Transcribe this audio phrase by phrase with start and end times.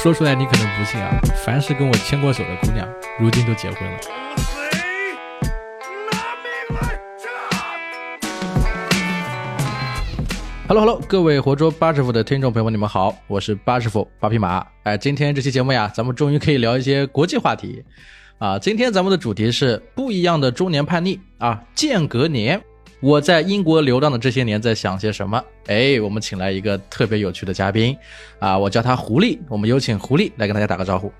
[0.00, 3.98] 说出来你可能不信啊，凡是跟我牵过手的姑娘，如今都结婚了。
[10.68, 14.64] Hello Hello，各位活捉八师傅的听众朋友们，你们好，我是八师傅八匹马。
[14.84, 17.84] 哎，今天这期节目呀，咱们终于可以聊一些国际话题
[18.38, 18.56] 啊。
[18.56, 22.62] 今天咱们的主题是不一样的中年叛逆啊，间隔年。
[23.00, 25.40] 我在英国流浪的这些年在想些什么？
[25.68, 27.96] 哎，我们请来一个特别有趣的嘉宾，
[28.40, 29.38] 啊，我叫他狐狸。
[29.48, 31.12] 我们有请狐狸来跟大家打个招呼。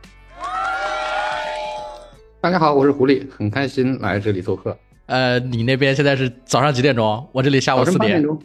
[2.41, 4.77] 大家好，我是狐狸，很开心来这里做客。
[5.07, 7.29] 呃，你那边现在是早上几点钟？
[7.31, 8.37] 我这里下午四点钟，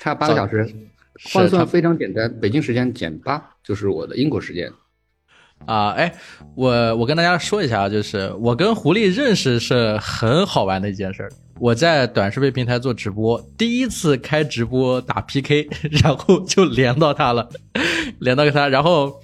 [0.00, 0.70] 差八个小时，
[1.32, 4.70] 换算非常简单，北京时间减八就是我的英国时间。
[5.64, 6.12] 啊，哎，
[6.54, 11.32] 我我跟大家说一下，就是我跟狐狸认识是很好玩的一件事儿。
[11.58, 15.68] 我在短视频平台做直播，第一次开直播打 PK，
[16.02, 17.48] 然后就连到他了，
[18.18, 19.14] 连到他，然后，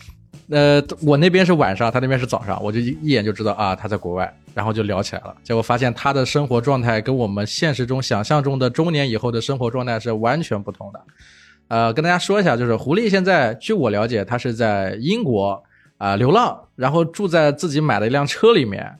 [0.49, 5.35] 呃，我那边是晚上，他那边是早上，我就一一眼就知道啊，他在国外，然后就聊起来了。
[5.43, 11.01] 结果发现他的生活状态跟我们现实中想象中的中年以后的生活状态是完全不同的。
[11.67, 15.61] 呃，跟大家说一下，就是狐狸现在，据我了解，他是在英国
[15.97, 18.95] 啊流浪，然后住在自己买的一辆车里面。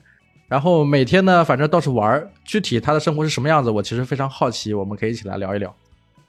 [0.49, 2.27] 然后每天呢，反正到处玩。
[2.43, 4.73] 具体他的生活是什么样子，我其实非常好奇。
[4.73, 5.73] 我们可以一起来聊一聊。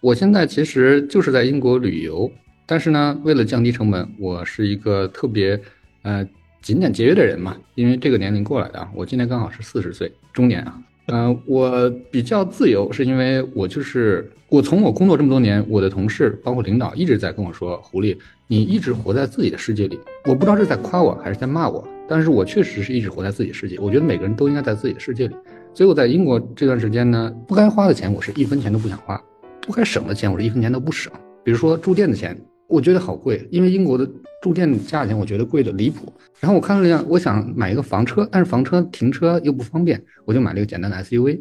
[0.00, 2.30] 我现在其实就是在英国旅游，
[2.66, 5.58] 但是呢，为了降低成本，我是一个特别
[6.02, 6.26] 呃
[6.62, 7.56] 勤俭节约的人嘛。
[7.74, 10.78] 因为这个年龄过来的啊，我今年刚好是四十岁，中年啊。
[11.06, 21.84] 嗯，我比较自由，是因为我就是我从我工作这么多年，我的同事包括领导一直在跟我说：“狐狸，你一直活在自己的世界里。”我不知道是在夸我还是在骂我。
[22.10, 25.36] 但是我确实是一直活在自己世界，我觉得每个人都应该在自己的世界里。
[25.72, 29.16] 所以我在英国这段时间呢，不该花的钱我是一分钱都不想花，
[29.60, 31.12] 不该省的钱我是一分钱都不省。
[31.44, 34.04] 比如说住店的钱，我觉得好贵，因为英国的
[34.42, 36.12] 住店价钱我觉得贵的离谱。
[36.40, 41.40] 然后我看了一下，我想买一个房车，但是房车停车又不方便，我就买了一个简单的 SUV，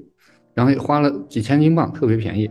[0.53, 2.47] 然后花了几千英镑，特别便宜。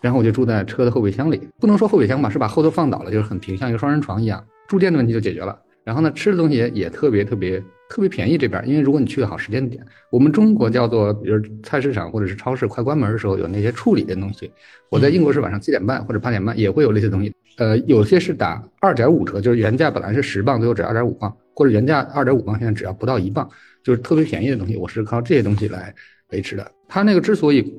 [0.00, 4.44] 然后我就住在车的后备箱里，不能说后备箱吧，是把后头放倒了，就是很平，像一个双人床一样。
[4.66, 5.56] 住店的问题就解决了。
[5.84, 14.50] 然后呢，吃的东西也特别特别特别便宜这边，因为如果你去的好时间点，我们中国叫做，比如菜市场或者是超市快关门的时候，有那些处理的东西。
[14.90, 23.48] 我在英国是晚上七点半或者八点半也会有那些东西，呃，有些是打二点五折，就是原价本来是十磅，最后只要二点五磅，或者原价二点五磅，现在只要不到一磅，
[23.82, 24.76] 就是特别便宜的东西。
[24.76, 25.92] 我是靠这些东西来
[26.30, 26.70] 维持的。
[26.88, 27.74] 它那个之所以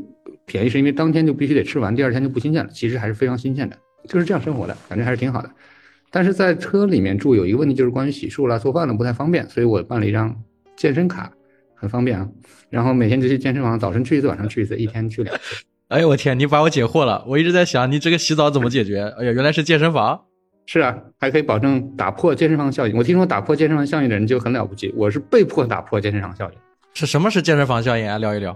[0.45, 2.69] 便宜，是因为当天就必须得吃完，第二天就不新鲜了。
[2.73, 3.77] 其实还是非常新鲜的，
[4.07, 5.49] 就是这样生活的，感觉还是挺好的。
[6.13, 10.33] 但是在车里面住有一个问题，就是关于洗漱啦、做饭了不太方便，所以我办了一张
[10.75, 11.31] 健身卡，
[11.73, 12.29] 很方便啊。
[12.69, 15.63] 然后每天就去健身房，早晨去一次，晚上去一次，一天去两次。
[15.87, 17.25] 哎呦我天，你把我解惑了！
[17.27, 19.11] 我一直在想，你这个洗澡怎么解决？
[19.17, 20.21] 哎呀，原来是健身房。
[20.67, 22.95] 是啊，还可以保证打破健身房效应。
[22.95, 26.57] 我听说打破健身房效应的人就很了不起，我是被迫打破健身房效应。
[26.93, 28.19] 是什么是健身房效应啊？
[28.19, 28.55] 聊一聊。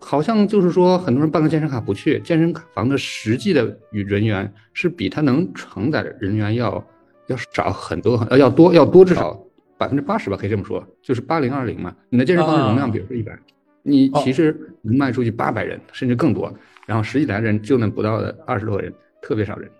[0.00, 6.82] 好像就是说，很多人办个健身卡不去，健身房的实际的与人员是比他能承载的人员要。
[7.26, 9.38] 要少很多很呃要多要多至少
[9.76, 11.94] 百分之八十吧，可以这么说，就是八零二零嘛。
[12.08, 13.36] 你的健身房的容量，比如说一百，
[13.82, 16.52] 你其实能卖出去八百人甚至更多，
[16.86, 19.70] 然后十几来人就能不到的二十多人，特别少人。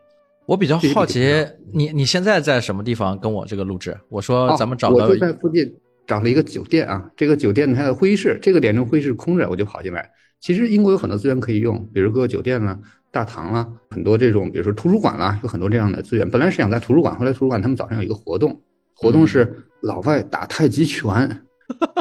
[0.47, 3.97] 我比较好奇，你你现在在什么地方跟我这个录制？
[4.09, 5.75] 我说咱们找个，我就在附近
[6.07, 10.11] 找了一个酒店啊，这个酒店它的会议室，这个点钟会议室空着，我就跑进来。
[10.41, 12.79] 其实英国有很多资源可以用，比如各个酒店呢。
[13.15, 16.29] 大堂啦，很多这种，比如说图书馆啦，有很多这样的资源。
[16.29, 18.61] 本来是想在图书馆，后来图书馆他们早上有一个活动，
[18.93, 21.07] 活动是老外打太极拳，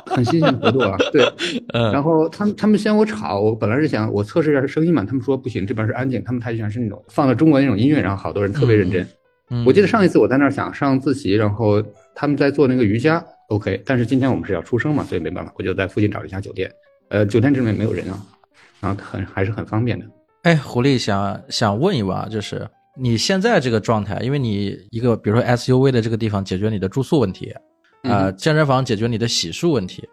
[0.08, 0.98] 很新鲜的活动啊。
[1.14, 1.32] 对，
[1.72, 6.24] 然后他们他们嫌我吵，我本来是想我测试一下声音嘛，他们说不行，这边是安静。
[6.24, 9.08] 他们太极拳是那种放了中国那种音乐，然后好多人特别认真。
[9.68, 11.80] 我记得上一次我在那儿想上自习，然后
[12.16, 13.80] 他们在做那个瑜伽，OK。
[13.86, 16.72] 但是今天我们是要出声嘛，所以没办法，我就在附近找了一家酒店。
[17.10, 18.18] 呃，酒店这边没有人啊，
[18.80, 20.06] 然后很还是很方便的。
[20.44, 22.68] 哎，狐狸想想问一问啊，就是
[22.98, 27.54] 你现在这个状态，因为你一个比如说 SUV 的这个地方解决你的住宿问题，
[28.04, 30.08] 啊，健身房解决你的洗漱问题，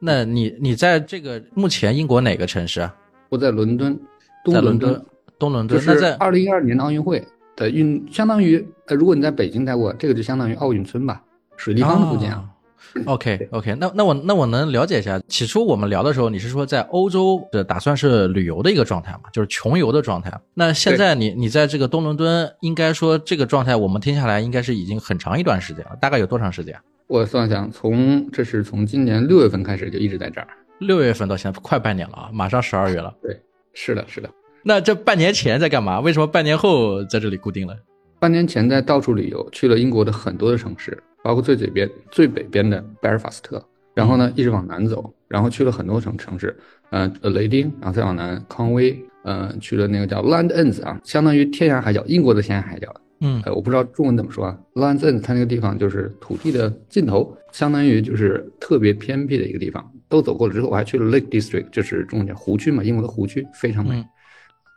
[0.00, 2.94] 那你你在这个目前英国哪个城市啊？
[3.28, 4.00] 我在伦敦，
[4.44, 5.04] 东伦敦，
[5.38, 5.78] 东伦敦。
[5.86, 7.22] 那在二零一二年的奥运会
[7.54, 11.22] 的运，相当于呃，如果你在北京待过，这个就相当于奥运村吧，
[11.58, 12.48] 水立方的附近啊。
[13.06, 20.32] OK OK，那那我那我能了解一下，起初我们聊的时候，你是说在欧洲的打算是旅游的一个状态嘛，就是穷游的状态。
[20.54, 26.76] 那现在你你在这个东伦敦，应该说这个状态，我们听下来应该是已经很长一段时间了，大概有多长时间？
[27.06, 30.48] 我算想，从这是从今年六月份开始就一直在这儿，
[30.78, 33.12] 六月份到现在快半年了啊，马上十二月了。
[33.20, 33.38] 对，
[33.74, 34.30] 是的，是的。
[34.62, 36.00] 那这半年前在干嘛？
[36.00, 37.76] 为什么半年后在这里固定了？
[38.18, 43.62] 半年前在到处旅游，去了英国的很多的城市，包括最北边、最北边的贝尔法斯特，
[43.94, 46.56] 然后呢一直往南走，然后去了很多城城市，
[46.90, 52.94] 呃，雷丁，然后再往南康威，呃，去了那个叫 Land Ends 啊，相当于天涯海角，英国的天涯海角。
[53.22, 54.58] 嗯呃，我不知道中文怎么说啊。
[54.74, 59.92] Land Ends 它那个地方就是土地的尽头，相当于就是特别偏僻的一个地方。
[60.08, 64.00] 都走过了之后，我还去了 Lake District，就是中文叫湖区嘛，英国的湖区非常美。
[64.00, 64.04] 嗯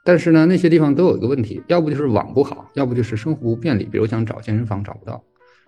[0.05, 3.85] 但是呢，那些地方都有一个问题，要不就是网不好，要不就是生活不便利。
[3.85, 5.23] 比如想找健身房找不到，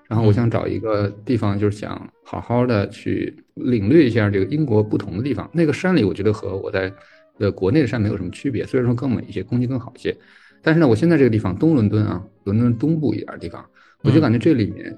[0.07, 5.49] 然后我想找一个地方，就是想好好的去领略一下这个英国不同的地方。
[5.53, 6.91] 那个山里，我觉得和我在
[7.39, 10.15] 呃国内的山没有什么区别，虽然说更美一些，空气更好一些。
[10.61, 13.63] 但是呢，我现在这个地方东伦敦啊，伦敦东部一点的地方，
[14.03, 14.95] 我就感觉这里面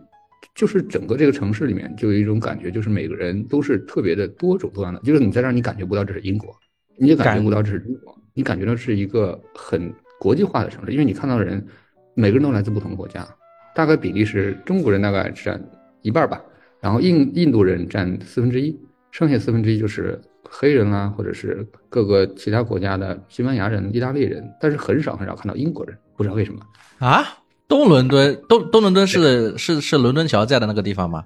[0.56, 6.56] 就是整个这个城市里面就有一种感觉，就是每个人都是特别的多种多样的，就是你在这儿你感觉不到这是英国，
[6.98, 11.66] 你也感觉不到这是中国，你感觉到是一个很国际化的城市，因为你看到的人
[12.14, 13.28] 每个人都来自不同的国家，
[13.78, 15.64] 大概比例是中国人大概占
[16.02, 16.42] 一半吧，
[16.82, 18.76] 然后印印度人占四分之一，
[19.12, 20.20] 剩下四分之一就是
[20.50, 26.60] 黑人啦、或者是各个其他国家的西班牙人、意大利人，但是很少很少看到英国人，不知道为什么。
[26.98, 27.24] 啊，
[27.68, 31.24] 东伦敦，东东伦敦是是是伦敦桥在的那个地方吗？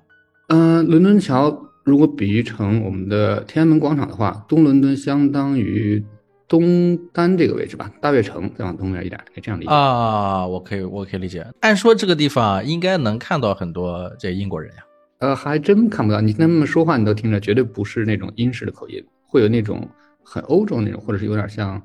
[0.49, 6.03] 嗯、伦敦桥如果比喻成我们的天安门广场的话，东伦敦相当于
[6.51, 9.71] 东单这个位置吧，大悦城再往东边一点，可以这样理解。
[9.71, 11.47] 啊，我可以我可以理解。
[11.61, 14.83] 按说这个地方应该能看到很多这英国人呀。
[15.19, 19.87] 呃，还真看不到，你跟他们说话，你都听着，绝对不是那种英式的口音，会有那种
[20.25, 21.81] 很欧洲那种，或者是有点像，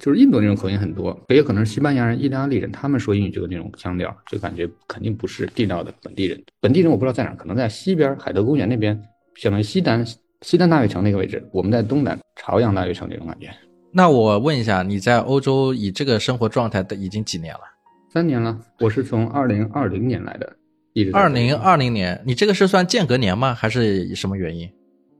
[0.00, 6.42] 就是印度那种口音很多，也有可能是西班牙人、意大利人，他们说英语就有那种腔调，就感觉肯定不是地道的本地人。
[6.58, 8.98] 本地人我不知道在哪儿，可能在西边海德公园那边，
[9.34, 10.02] 相当于西单
[10.40, 13.50] 西单大悦城那个位置，我们在东南朝阳大悦城那种感觉。
[13.92, 17.60] 那我问一下，你在欧洲以这个生活状态的已经几年了？
[18.12, 20.56] 三年了，我是从二零二零年来的，
[20.92, 23.54] 一直在二零二零年，你这个是算间隔年吗？
[23.54, 24.70] 还是什么原因？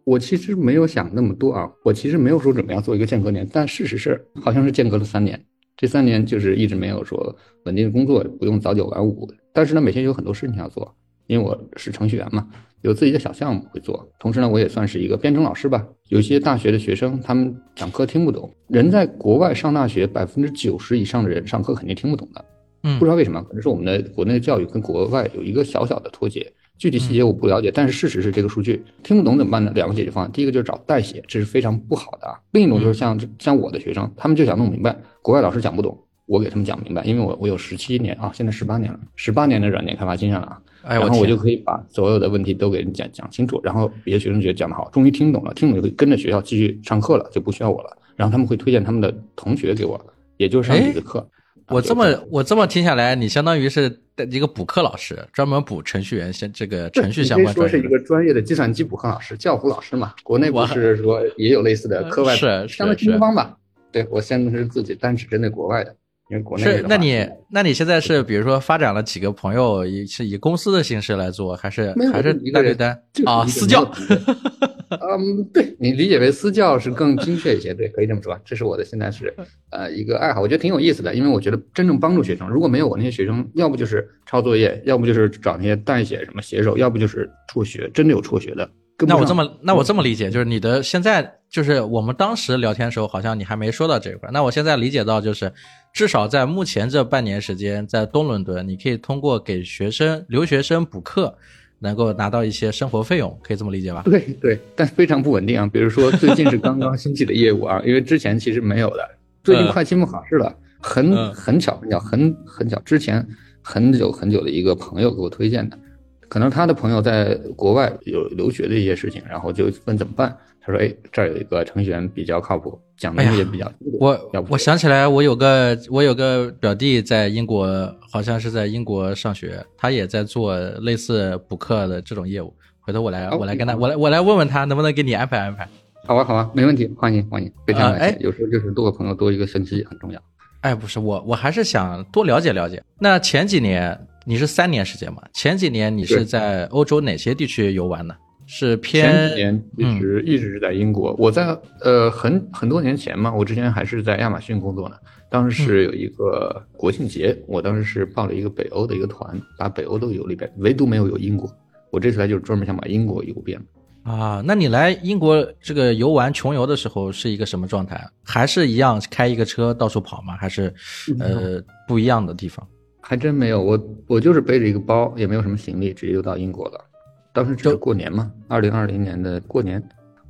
[0.04, 5.42] 我其实没有想那么多啊，我其实没有说准备要做一个间隔年，但事实是好像是间隔了三年，
[5.76, 10.94] 这三年就是一直没有说稳定的工作，不用早九晚五，但是呢，每天有很多事情要做，
[11.26, 12.46] 因为我是程序员嘛，
[12.82, 22.44] 有自己的小项目会做，同时呢，我也算是一个编程老师吧，有些大学的学生他们讲课听不懂，人在国外上大学，百分之九十以上的人上课肯定听不懂的，
[22.84, 22.98] 嗯。
[22.98, 29.72] 不知道为什么，可能是我们的国内的教育跟国外有一个小小的脱节，具体细节我不了解，但是事实是这个数据听不懂怎么办呢？
[29.74, 47.96] 两个解决方案，第一个就是找代写，这是非常不好的啊；另一种就是像像我的学生，他们就想弄明白，国外老师讲不懂，我给他们讲明白，因为我我有十七年啊，现在十八年了，十八年的软件开发经验了啊，哎，然后我就可以把所有的问题都给人讲讲清楚，然后别的学生觉得讲得好，终于听懂了，听懂就跟着学校继续上课了，就不需要我了。
[48.14, 50.00] 然后他们会推荐他们的同学给我，
[50.36, 51.28] 也就是上你的课。
[51.68, 54.00] 我这啊么我这么听下来，你相当于是
[54.30, 60.14] 一个补课老师，专门补程序员先这个程序相关专业说是一个专业的计算机补课老师、教辅老师嘛。
[60.22, 63.56] 国内不我是说也有类似的课外，是是相当于是新东方吧？
[63.90, 65.94] 对我现在是自己单只针对国外的，
[66.28, 73.46] 因为国内是，那你那你现在是比如说发展了几个朋友，以是以公司的形式来做，还是还是一个人单对单啊？
[73.46, 74.46] 私教没有团队
[74.88, 78.36] 嗯，对你理解为私教是更精确一些，对，可以这么说。
[78.44, 79.32] 这是我的现在是
[79.70, 88.68] 呃一个爱好，我觉得挺有意思的，因为我觉得真正帮助学生，如果没有我那些学生，要不就是抄作业，要不就是找那些代写什么写手，要不就是辍学，真的有辍学的。
[89.06, 94.32] 那我这么那我这么理解，就是你的现在就是我们当时聊天的时候，好像你还没说到这一块儿。
[94.32, 95.52] 那我现在理解到，就是
[95.92, 101.36] 至少在目前这半年时间，在东伦敦，你可以通过给学生留学生补课，
[101.80, 104.02] 能够拿到一些生活费用，可以这么理解吧？
[104.06, 105.68] 对对，但非常不稳定啊。
[105.70, 109.06] 比如说最近是刚刚兴起的业务啊，因为之前其实没有的。
[109.44, 113.24] 最近快期末考试了，很嗯很巧很巧很很巧，之前
[113.60, 115.78] 很久很久的一个朋友给我推荐的，
[116.28, 120.36] 可能他的朋友在国外有留学的一些事情，然后就问怎么办。
[120.60, 123.70] 他说：“哎，这儿有一个程序员比较靠谱，讲的也比较。
[124.00, 127.68] 我我想起来，我有个我有个表弟在英国，
[128.10, 132.52] 好像是在英国上学，他也在做类似补课的这种业务。
[132.80, 135.68] 回头我来哦我来跟他我来我来问问他能不能给你安排安排。
[136.04, 138.18] 好啊好啊，没问题，欢迎欢迎，非常感谢。
[138.18, 140.20] 有时候就是多个朋友多一个信息很重要。
[140.62, 142.82] 哎，不是我，我还是想多了解了解。
[142.98, 143.96] 那前几年
[144.28, 145.22] 你是三年时间嘛？
[145.32, 148.14] 前几年你是在欧洲哪些地区游玩呢？
[148.48, 154.96] 是偏前偏几年一直、一直是在英国，我在呃很很多年前嘛，我之前还是在亚马逊工作呢。
[155.30, 161.48] 当时是有一个国庆节，我当时是报了一个北欧的一个团，把北欧都游了一遍，唯独没有游英国。
[161.92, 163.60] 我这次来就是专门想把英国游遍。
[164.02, 164.42] 啊？
[164.44, 168.04] 那你来英国这个游玩穷游的时候是一个什么状态？
[168.24, 170.36] 还是一样开一个车到处跑吗？
[170.36, 170.72] 还是
[171.18, 172.66] 呃不一样的地方？
[173.08, 176.84] 还真没有，我我就是背着一个包，也没有什么行李，直接就到英国了。
[177.32, 179.80] 当时只是过年嘛，二零二零年的过年，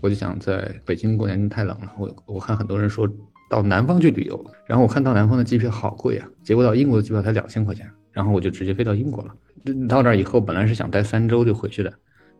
[0.02, 3.08] 我就想在北京过年太冷了，我我看很多人说
[3.48, 9.34] 到南方去旅游，然后我看到南方的机票好贵啊，结果到英国的机票才两千块钱，然后我就直接飞到英国了。
[9.88, 11.90] 到那儿以后，本来是想待三周就回去的，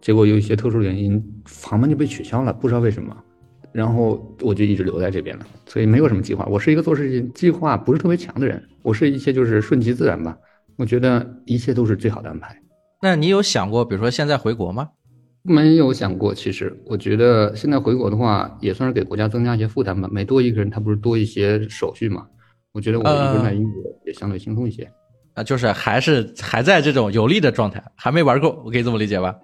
[0.02, 3.16] 结果有一些特殊原因，航班就被取消了，不知道为什么。
[3.76, 6.46] 然后我就一直留在这边了，所以没有什么计划。
[6.46, 10.34] 我是一个做事情计划不是特别强的人，我是一切就是顺其自然吧。
[10.76, 12.56] 我觉得一切都是最好的安排。
[13.02, 14.88] 那你有想过，比如说现在回国吗？
[15.42, 16.34] 没有想过。
[16.34, 20.08] 其实我觉得现在回国的话，也算是给国家增加一些负担吧。
[20.10, 22.26] 每多一个人，他不是多一些手续嘛？
[22.72, 24.90] 我觉得我一个人在英国也相对轻松一些。
[25.34, 29.36] 啊，就是还是还在这种有利的状态，还没玩够，我可以这么理解吧？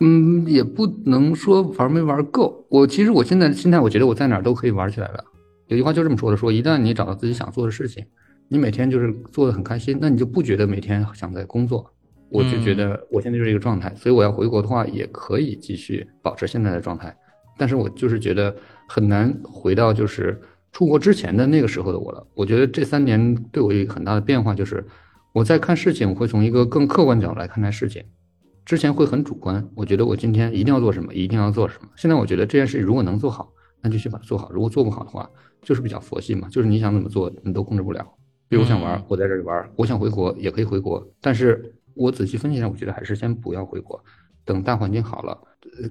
[0.00, 2.66] 嗯，也不能说玩没玩够。
[2.68, 5.24] 我其实我现在心态，我觉得我在哪儿都可以玩起来了。
[5.68, 8.04] 有句话就这么说的：说一旦你找到自己想做的事情，
[8.48, 11.90] 你每天就是做的很开心，那你就不觉得每天想在工作。
[12.30, 17.16] 我就觉得我现在就是一个状态，所以我要回国的话，也可以继续保持现在的状态。
[17.56, 18.54] 但是我就是觉得
[18.88, 20.40] 很难回到就是
[20.72, 22.26] 出国之前的那个时候的我了。
[22.34, 24.84] 我觉得这三年对我有很大的变化，就是
[25.32, 28.02] 我在看事情，我会从一个更客观角度来看待事情。
[28.64, 31.88] 之前会很主观，我觉得我今天一定要做什么，一定要做什么。
[31.96, 33.52] 现在我觉得这件事如果能做好，
[33.82, 35.28] 那就去把它做好；如果做不好的话，
[35.60, 38.06] 就是比较佛系嘛，就是你想怎么做，你都控制不了。
[38.48, 41.06] 比如我想玩，我在这里玩；我想回国，也可以回国。
[41.20, 44.02] 但是我仔细分析一下，我觉得还是先不要回国，
[44.44, 45.38] 等大环境好了，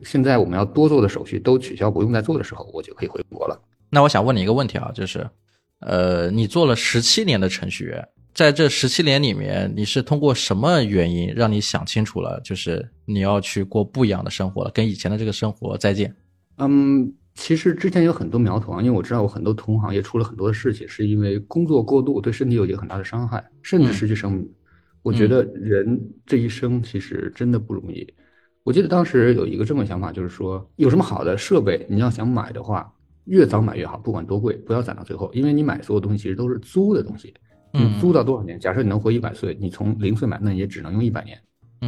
[0.03, 3.62] 现在我们要多做的手续都取消，不用再做的时候，我就可以回国了。
[3.89, 5.30] 那我想问你一个问题啊，就是，
[5.82, 8.08] 呃，你做了十七年的程序员。
[8.34, 16.16] 在这十七年里面，你是通过什么原因让你想清楚了，就是你要去过不一样的生活了，跟以前的这个生活再见？
[16.58, 24.52] 嗯，其实之前有很多苗头啊，因为我知道我很多同行也出了很多的事情，是因为工作过度对身体有一个很大的伤害，甚至失去生命。
[25.04, 28.08] 我觉得人这一生其实真的不容易。
[28.63, 32.92] 我记得当时有一个这么想法，就是说有什么好的设备，你要想买的话，
[33.25, 37.32] 越早买越好，不管多贵，不要攒到最后，因为你买所有东西其实都是租的东西。
[37.74, 38.60] 你租到多少年？
[38.60, 41.36] 假设你能活一百岁，你从零岁买，那也只能用一百年。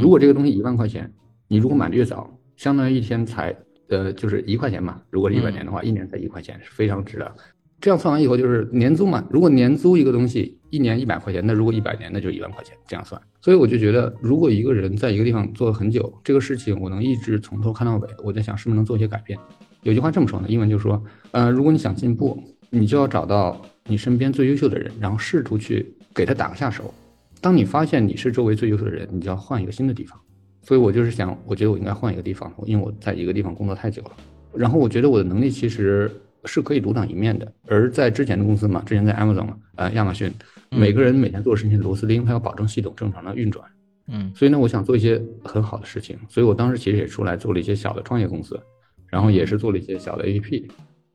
[0.01, 1.13] 如果这个东西一万块钱，
[1.48, 2.27] 你如果买的越早，
[2.58, 3.56] 相当于一天才
[3.89, 5.00] 呃就是一块钱嘛。
[5.12, 7.32] 如果是一百年的话，一年才一块钱，是非常值的。
[7.80, 9.24] 这样算完以后就是年租嘛。
[9.30, 13.22] 如果年租一个东西一年一百块钱，那如果一百年那就一万块钱，这样算。
[13.42, 19.38] 所以我就觉得，如果一个人在一个地方做了很久，这个事情我能一直从头看到尾，我在想是不是能做一些改变。
[19.84, 21.00] 有句话这么说的，英文就说，
[21.32, 23.62] 呃，如果你想进步，你就要找到。
[23.88, 26.92] 你身边最优秀的人，然后试图去给他打个下手。
[27.39, 30.20] 当你发现你是周围最优秀的人，你就要换一个新的地方。
[30.63, 34.12] 所以我就是想，我觉得我应该换一个地方，因为我在一个地方工作太久了。
[34.56, 36.12] 然后我觉得我的能力其实
[36.46, 37.54] 是可以独当一面的。
[37.68, 40.34] 而在之前的公司嘛，之前在 Amazon 呃亚马逊，
[40.72, 43.63] 每个人每天做的事情螺丝钉，他要保证系统正常的运转。
[44.08, 46.18] 嗯，所以呢，我想做一些很好的事情。
[46.27, 48.60] 所以我当时其实也出来做了一些小的创业公司，
[49.08, 50.63] 然后也是做了一些小的 APP。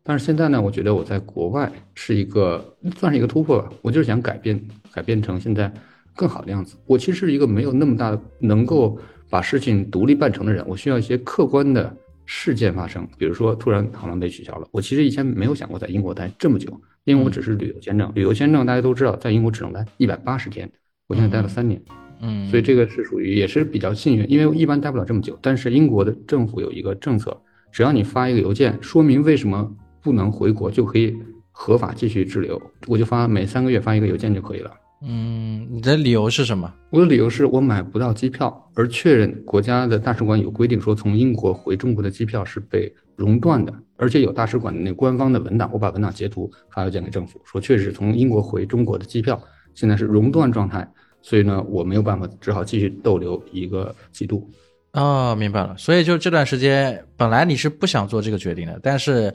[0.02, 3.70] 但是现在呢，我觉得我在国外是一个算是一个突破吧。
[3.82, 4.60] 我就是想改变，
[4.92, 5.72] 改变成现在
[6.16, 6.76] 更好的样子。
[6.86, 13.06] 我其实是一个没有那么大的能够把事情独立办成的人，我需要一些客观的事件发生。
[13.18, 18.10] 比如说，突然航班被取消了，我其实以前没有想过在英国待这么久，因为我只是旅游签证。
[18.14, 20.68] 旅游签证大家都知道，在英国只能待一百八十天，
[21.08, 21.80] 我现在待了三年，
[22.22, 25.38] 嗯，所以这个是属于也是比较幸运，因为一般待不了这么久。
[25.42, 27.38] 但是英国的政府有一个政策，
[27.70, 29.76] 只要你发一个邮件说明为什么。
[30.02, 31.16] 不能回国就可以
[31.50, 34.70] 合法继续滞留，我就发每三个月发一个邮件就可以了。
[35.02, 36.70] 嗯，你的理由是什么？
[36.90, 49.42] 我的理由是我买不到机票，而确认国家的大使馆有规定说从英国回中国的机票是被熔断的，而且有大使馆的那官方的文档，我把文档截图发邮件给政府，说确实从英国回中国的机票
[49.74, 50.86] 现在是熔断状态，
[51.22, 54.50] 所以呢我没有办法，只好继续逗留一个季度。
[54.92, 55.74] 哦，明白了。
[55.78, 59.32] 所以就这段时间，本来你是不想做这个决定的，但是。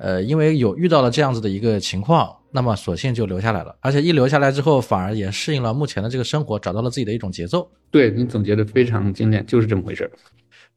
[0.00, 3.74] 呃，因为有遇到了这样子的一个情况，那么索性就留下来了。
[3.80, 7.68] 而且一留下来之后，反而也适应了目前的这个生活，找到了自己的一种节奏。
[7.90, 10.10] 对你总结的非常精炼，就是这么回事儿。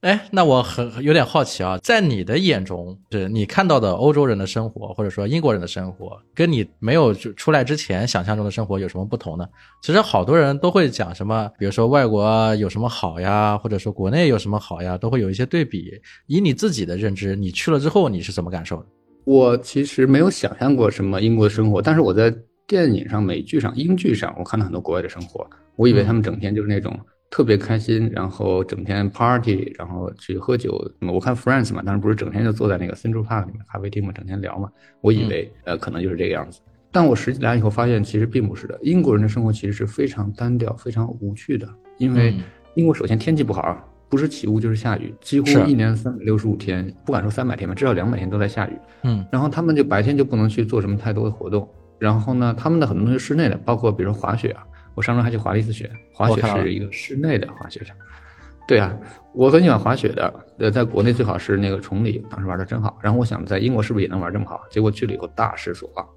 [0.02, 9.48] 哎，那我很有点好奇啊，在你的眼中，是你看到的欧洲人的生活，或者说英国人的生活，跟你没有出来之前想象中的生活有什么不同呢？
[9.84, 15.92] 其实好多人都会讲什么，比如说外国有什么好呀，或者说国内有什么好呀，都会有一些对比。
[16.26, 18.86] 以你自己的认知，你去了之后你是怎么感受的？
[19.26, 22.34] 我其实没有想象过什么英国的生活，但是我在
[22.66, 25.48] 电影上、美剧上、英剧上，我看到很多国外的生活。
[25.76, 27.00] 我以为他们整天就是那种
[27.32, 30.80] 特别开心，然后整天 party，然后去喝酒。
[31.00, 34.70] 我看 Friends 嘛，当然不是整天就坐在那个 Central Park 里面咖啡厅嘛，整天聊嘛。
[35.00, 36.60] 我以为呃可能就是这个样子。
[36.92, 38.78] 但我实际来以后发现，其实并不是的。
[38.84, 41.66] 英国人的生活其实是非常单调、非常无趣的，
[41.98, 42.44] 因为嗯
[42.76, 48.74] 英国首先天气不好，不是起雾就是下雨，几乎一年三百六十五天，不敢说三百天吧，至少两百天都在下雨。
[49.04, 51.66] 嗯然后他们就白天就不能去做什么太多的活动。
[51.98, 54.64] 然后呢，他们的很多东西是室内的，包括比如说滑雪啊，
[54.96, 57.96] 我上周还去滑了一次雪，滑雪是一个室内的滑雪场。
[58.68, 58.96] 对啊，
[59.34, 60.34] 我很喜欢滑雪的。
[60.60, 62.98] 呃，在国内最好是那个崇礼，当时玩的真好。
[63.02, 64.62] 然后我想在英国是不是也能玩这么好？
[64.70, 66.08] 结果去了以后大失所望，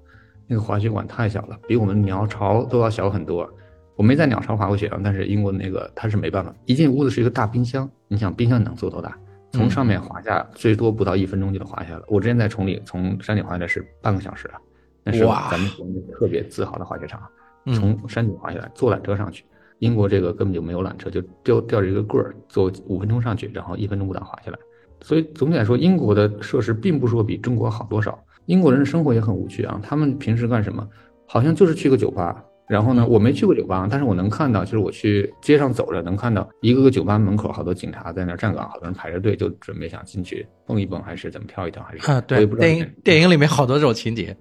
[0.47, 3.49] 那个滑雪馆太小了，比我们鸟巢都要小很多。
[3.95, 9.17] 我没在鸟巢滑过雪啊，但是英国那个它是没办法，一进屋子是一个大冰箱，你想冰箱能做多大？
[9.51, 12.01] 从上面滑下，最多不到一分钟就能滑下来。
[12.07, 14.59] 我之前在崇礼从山顶滑下来是半个小时啊，
[15.03, 17.21] 那是咱们国内特别自豪的滑雪场。
[17.65, 19.43] 嗯从山顶滑下来，坐缆车上去。
[19.79, 24.57] 英国这个根本就没有缆车，就吊吊着一个棍儿，坐五分钟上去，然后一分钟不到滑下来。
[25.01, 28.17] 所以总体来说，英国的设施并不说比中国好多少。
[28.45, 30.87] 英国人的生活也很无趣啊，他们平时干什么？
[31.27, 32.43] 好像就是去个酒吧。
[32.67, 44.35] 然后呢，我没去过酒吧，但是我能看到，就是我去街上走着，能看到一个个酒吧门口好多警察在那儿站岗，好多人排着队，就准备想进去蹦一蹦，还是怎么跳一跳，还是啊，对电影电影里面好多这种情节。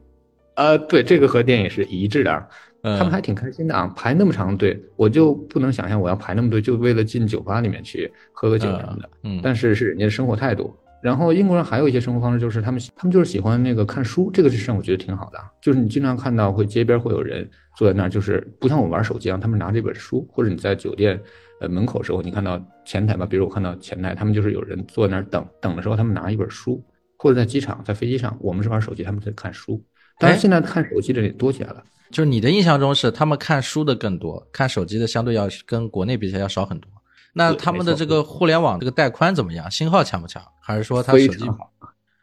[0.55, 2.49] 呃，对，这个和电影是一致的
[2.85, 9.11] 他们还挺开心的啊，排那么长的队，我就不能想象我要排那么队，就为了进酒吧里面去喝个酒什么的。
[9.23, 10.73] 嗯，但是是人家的生活态度。
[11.03, 15.45] 然后英国人还有一些生活方式，就是他们他们就是喜欢那个看书，这个是让我觉得挺好的啊。
[15.61, 21.21] 就是你经常看到会街边会有人坐在那儿，就是不像我们玩手机啊，他们拿着一本书，或者你在酒店
[21.61, 26.83] 呃门口时候，你看到前台吧，比如我看到前台，他们就是有人坐在那儿等等的时候，他们拿一本书，
[27.19, 29.83] 或者在机场在飞机上，我们是玩手机，他们在看书。
[30.19, 31.85] 但哎是现在看手机的人也多起来了。
[32.15, 36.89] 就是你的印象中是他们看书的更多，看手机的相对要跟国内比起来要少很多。
[37.33, 39.69] 那他们的这个互联网这个带宽怎么样？
[39.69, 40.41] 信号强不强？
[40.61, 41.69] 还是说他手机好。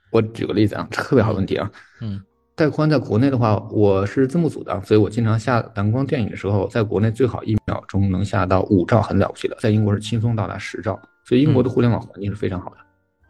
[0.09, 1.69] 我举个例子啊，特别好问题啊。
[1.99, 2.23] 嗯
[2.55, 12.77] 带宽在国内的话，我是字幕组的，所以我经常下蓝光电影的时候，在国内最好一秒钟能下到五兆，很了不起的，在英国是轻松到达十兆，所以英国的互联网环境是非常好的。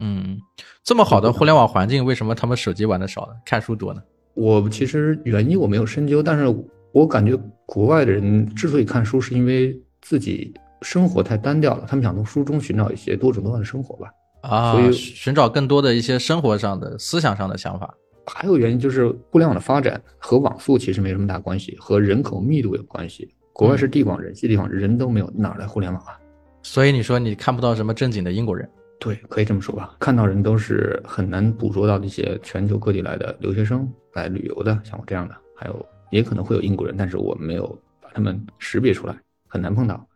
[0.00, 0.38] 嗯，
[0.84, 3.32] 这么好的互联网环境，为什么他们手机玩的少呢？
[3.44, 4.02] 看书多呢？
[4.34, 6.44] 我其实原因我没有深究，但是
[6.92, 14.08] 我感觉国外的人之所以看书，是因为自己生活太单调了，他们想从书中寻找一些多种多样的生活吧。
[14.42, 17.94] 啊，所以寻找更多的一些生活上的、思想上的想法。
[18.26, 23.28] 还有原因就是互联网的发展和网速其实没什么大关系，和人口密度有关系。
[23.52, 26.18] 国外是地广人稀的地方，人都没有，哪来互联网啊？
[26.62, 28.68] 所以你说你看不到什么正经的英国人。
[29.02, 29.96] 对，可以这么说吧。
[29.98, 37.66] 看到人都是很难捕捉到那些全球各地来的留学生来旅游的，像我这样的，还有也可能会有英国人，但是我没有
[38.00, 39.16] 把他们识别出来，
[39.48, 40.06] 很难碰到。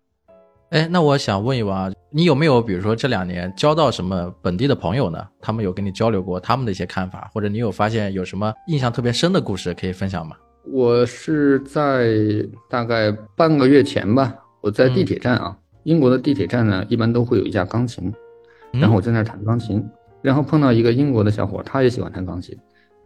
[0.71, 5.27] 哎，那我想问一问啊，你有没有比如说这两年交到什么本地的朋友呢？
[5.41, 10.37] 他们有跟你交流过他们的一些看法，或者你有发现有什么印象特别深的故事可以分享吗？
[10.65, 12.15] 我是在
[12.71, 18.15] 大概半个月前吧，我在地铁站啊，英国的地铁站呢，一般都会有一架钢琴，嗯
[18.81, 19.85] 然后我在那儿弹钢琴，
[20.23, 22.57] 然后碰到一个英国的小伙，他也喜欢弹钢琴，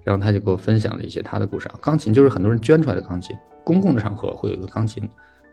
[0.05, 1.69] 然后他就给我分享了一些他的故事。
[1.69, 1.75] 啊。
[1.81, 5.09] 钢琴就是很多人捐出来的钢琴，公共的场合会有一个钢琴，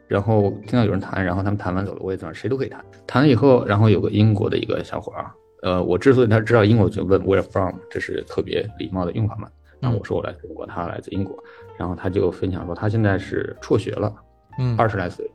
[0.08, 2.84] 然后听到有人弹，然后他们弹完走了，我也在那儿，谁都可以弹。
[3.06, 9.48] 弹了以后，然后有个英国的一个小伙啊，呃，我之所以他知道英国，就问 Where from，这是特别礼貌的用法嘛。
[9.80, 11.38] 然后我说我来自中国，他来自英国，
[11.78, 14.12] 然后他就分享说他现在是辍学了，
[14.58, 15.30] 嗯，二十来岁，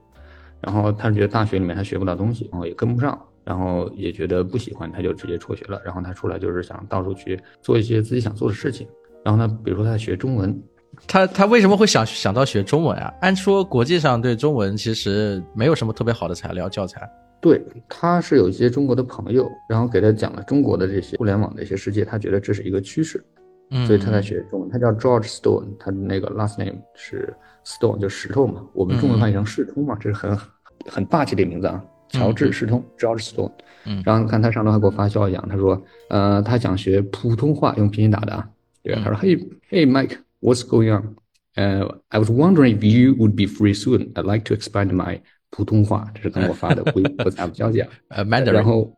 [0.61, 5.81] 然后他觉得大学里面他学不到东西，然后也跟不上，然后也觉得不喜欢，他就直接辍学了。
[5.85, 8.87] 然后他出来就是想到处去做一些自己想做的事情。
[9.25, 10.63] 然后呢，比如说他在学中文，
[11.07, 13.13] 他他为什么会想想到学中文啊？
[13.21, 17.09] 按说国际上对中文其实没有什么特别好的材料教材。
[17.41, 23.25] 对，他是有一些中国的朋友，然后给他讲了中国的这些互联网的一些世界，他觉得这是一个趋势，
[23.71, 24.71] 嗯，所以他在学中文。
[24.71, 30.39] 他叫 George Stone，他的那个 last name 是 Stone，就石头嘛，我们中文翻译成世通嘛，这是很
[30.87, 31.83] 很霸气的名字啊。
[32.13, 33.51] 乔治世通，George Stone。
[33.85, 38.49] 嗯然后看他上周还给我发消息讲，他说，呃，他想学普通话，用拼音打的啊。
[38.81, 39.37] 对，他说，Hey
[39.69, 41.17] Hey Mike，what's going on？
[41.57, 44.13] 呃、i was wondering if you would be free soon.
[44.13, 45.19] I'd like to expand my
[45.51, 46.09] 普通话。
[46.15, 47.89] 这是跟我发的微 WhatsApp 消息啊。
[48.09, 48.95] 呃，Mandarin，然后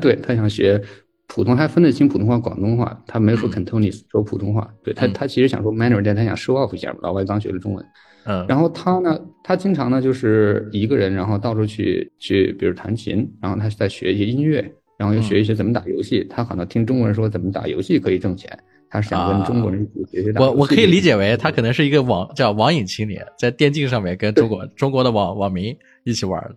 [0.00, 0.82] 对他想学
[1.26, 4.72] 普通，他分得清普通话、广东话，他没有说 Cantonese，说普通话。
[4.82, 7.84] 对他，他其实想说 Mandarin，但他想 show off 一下，老外刚学的中文。
[8.26, 14.64] 嗯，然后他呢，他经常呢就是一个人，然后到处去去，比如弹琴，然后他在学一些音乐，
[14.98, 16.26] 然后又学一些怎么打游戏。
[16.30, 18.50] 他可能听中国人说怎么打游戏可以挣钱，
[18.88, 20.52] 他是想跟中国人一起学习打游戏。
[20.52, 26.56] 我我可以理解为他可能是一个网叫网瘾青年，在电竞上面跟中国中国的网网民一起玩的。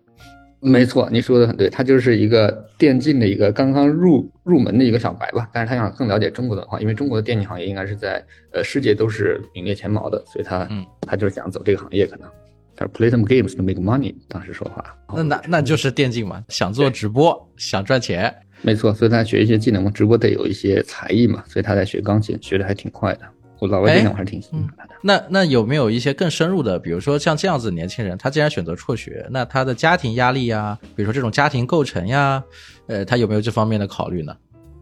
[0.60, 10.84] 没错，你说的很对，他就是一个电竞的一个刚刚入入门的一个小白吧，但是他想更了解中国的文化，因为中国的电竞行业应该是在呃世界都是名列前茅的，所以他嗯。
[11.02, 12.28] 他就是想走这个行业，可能。
[12.76, 14.84] 他说 play some games to make money，当时说话，
[15.16, 18.34] 那那那就是电竞嘛，想做直播，想赚钱。
[18.60, 23.20] 没错，所以他学一些技能嘛，直播得有一些才艺嘛，所以他在学钢琴，学的还挺快的。
[23.58, 24.94] 我老外电脑还是挺喜欢他的。
[25.02, 32.42] 那那有没有一些更深入的，比如说像这样子的年轻人，他既然选择辍学，那他的家庭压力呀，比如说这种家庭构成呀，
[32.86, 34.36] 呃，他有没有这方面的考虑呢？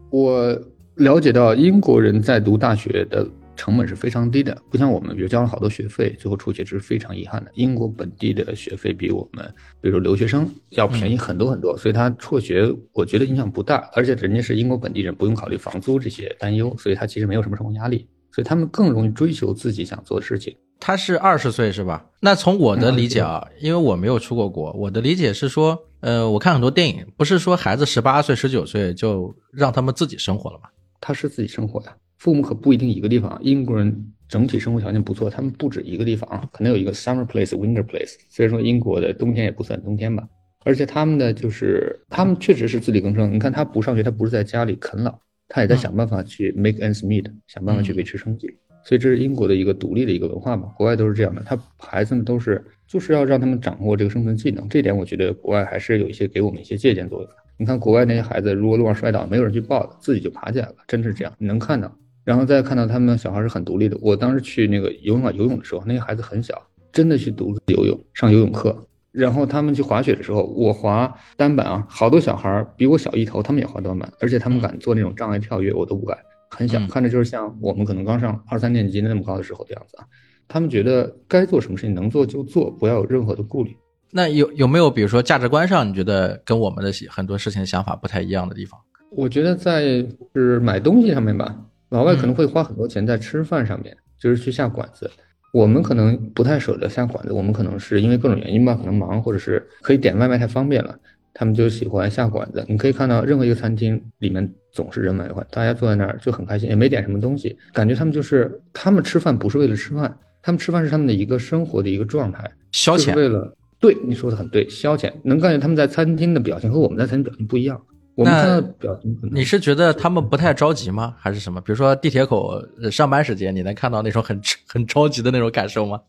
[0.09, 0.57] 我
[0.95, 7.51] 了解到英国人在读大学的成本是非常低的，不像我们，比如交了好多学费，最后辍学这是非常遗憾的。
[7.55, 9.43] 英国本地的学费比我们，
[9.81, 18.07] 比如说留学生要便宜很多很多，所以他辍学我觉得影响不大，而且人家是英国本地人，不用考虑房租这些担忧，所以他其实没有什么生活压力，
[18.37, 20.55] 所以他们更容易追求自己想做的事情。
[20.79, 22.05] 他是二十岁是吧？
[22.21, 30.69] 那从我的理解啊，因为我没有出过国，我的理解是说，呃，我看很多电影，不是说孩子十八岁、十九岁就让他们自己生活了吗？
[31.01, 33.39] 他是自己生活呀，父母可不一定一个地方。
[33.41, 38.13] 英国人整体生活条件不错，他们不止一个地方，可能有一个 summer place、winter place。
[38.29, 40.27] 虽然说英国的冬天也不算冬天吧，
[40.63, 43.33] 而且他们的就是他们确实是自力更生。
[43.33, 48.47] 你看他不上学，他不是在家里啃老，他也在想办法去 make ends meet，想办法去维持生计。
[48.83, 57.35] 所以这是英国的一个独立的一个文化嘛，国外都是这样的，他孩子们都是就是要让他们掌握这个生存技能，这点我觉得国外还是有一些给我们一些借鉴作用的。
[57.57, 61.93] 你看国外那些孩子，如果路上摔倒，没有人去抱的，自己就爬起来了，真是这样，你能看到。
[62.23, 63.97] 然后再看到他们小孩是很独立的。
[64.01, 66.61] 我当时去那个游泳馆游泳的时候，那些孩子很小，
[66.93, 68.86] 真的去独自游泳，上游泳课。
[69.17, 76.15] 然后他们去滑雪的时候，我滑单板啊，好多小孩比我小一头，他们也滑单板，而且他们敢做那种障碍跳跃，我都不敢。
[76.51, 80.05] 很小，看着就是像我们可能刚上二三年级那么高的时候的样子啊。
[80.47, 83.75] 他们觉得该做什么事情能做就做，不要有任何的顾虑。
[84.11, 88.79] 那有有没有比如说价值观上，你觉得跟我们的很多事情想法不太一样的地方？
[89.11, 91.53] 我觉得在是买东西上面吧，
[91.89, 95.09] 老外可能会花很多钱在吃饭上面，就是去下馆子。
[95.51, 100.97] 我们可能不太舍得下馆子，我们可能是因为各种原因吧，可能忙，或者是可以点外卖太方便了，
[101.33, 102.63] 他们就喜欢下馆子。
[102.67, 113.15] 你可以看到任何一个餐厅里面总是人满为患，大家坐在那儿就很开心，也没点什么东西，感觉他们就是他们吃饭不是为了吃饭，他们吃饭是他们的一个生活的一个状态，消遣。
[113.15, 117.81] 为了对你说的很对，消遣能感觉他们在餐厅的表情和我们在餐厅表情不一样。
[118.17, 121.13] 我们看到表情，你是觉得他们不太着急吗？
[121.19, 121.61] 还是什么？
[121.61, 126.01] 比如说地铁口上班时间，你能看到那种很很着急的那种感受吗？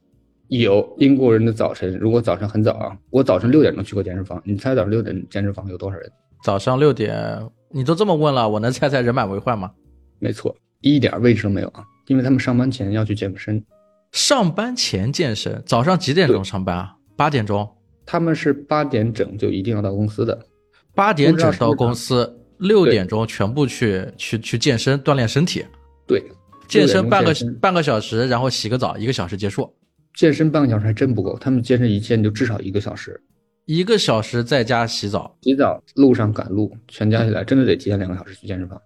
[0.49, 6.11] 有英国人的早晨，如果早晨很早啊，我早晨六点钟去过健身房，你猜早上六点健身房有多少人？
[6.43, 7.39] 早上六点，
[7.71, 9.71] 你都这么问了，我能猜猜人满为患吗？
[10.19, 13.63] 没错，一点位置都没有啊，因为他们上班前要去健身。
[14.13, 16.95] 上班前健身，早上几点钟上班啊？
[17.17, 17.69] 八点钟。
[18.07, 20.47] 他们是八点整就一定要到公司的。
[20.99, 25.65] 八点整到公司，六点钟全部去去去健身锻炼身体。
[26.09, 26.21] 对，
[26.67, 29.73] 健身半个半个小时，然后洗个澡，一个小时结束。
[30.17, 33.23] 健身半个小时还真不够，他们健身一天就至少一个小时。
[33.67, 38.77] 一个小时在家洗澡，洗澡路上赶路，全加起来真的得提前两个小时去健身房。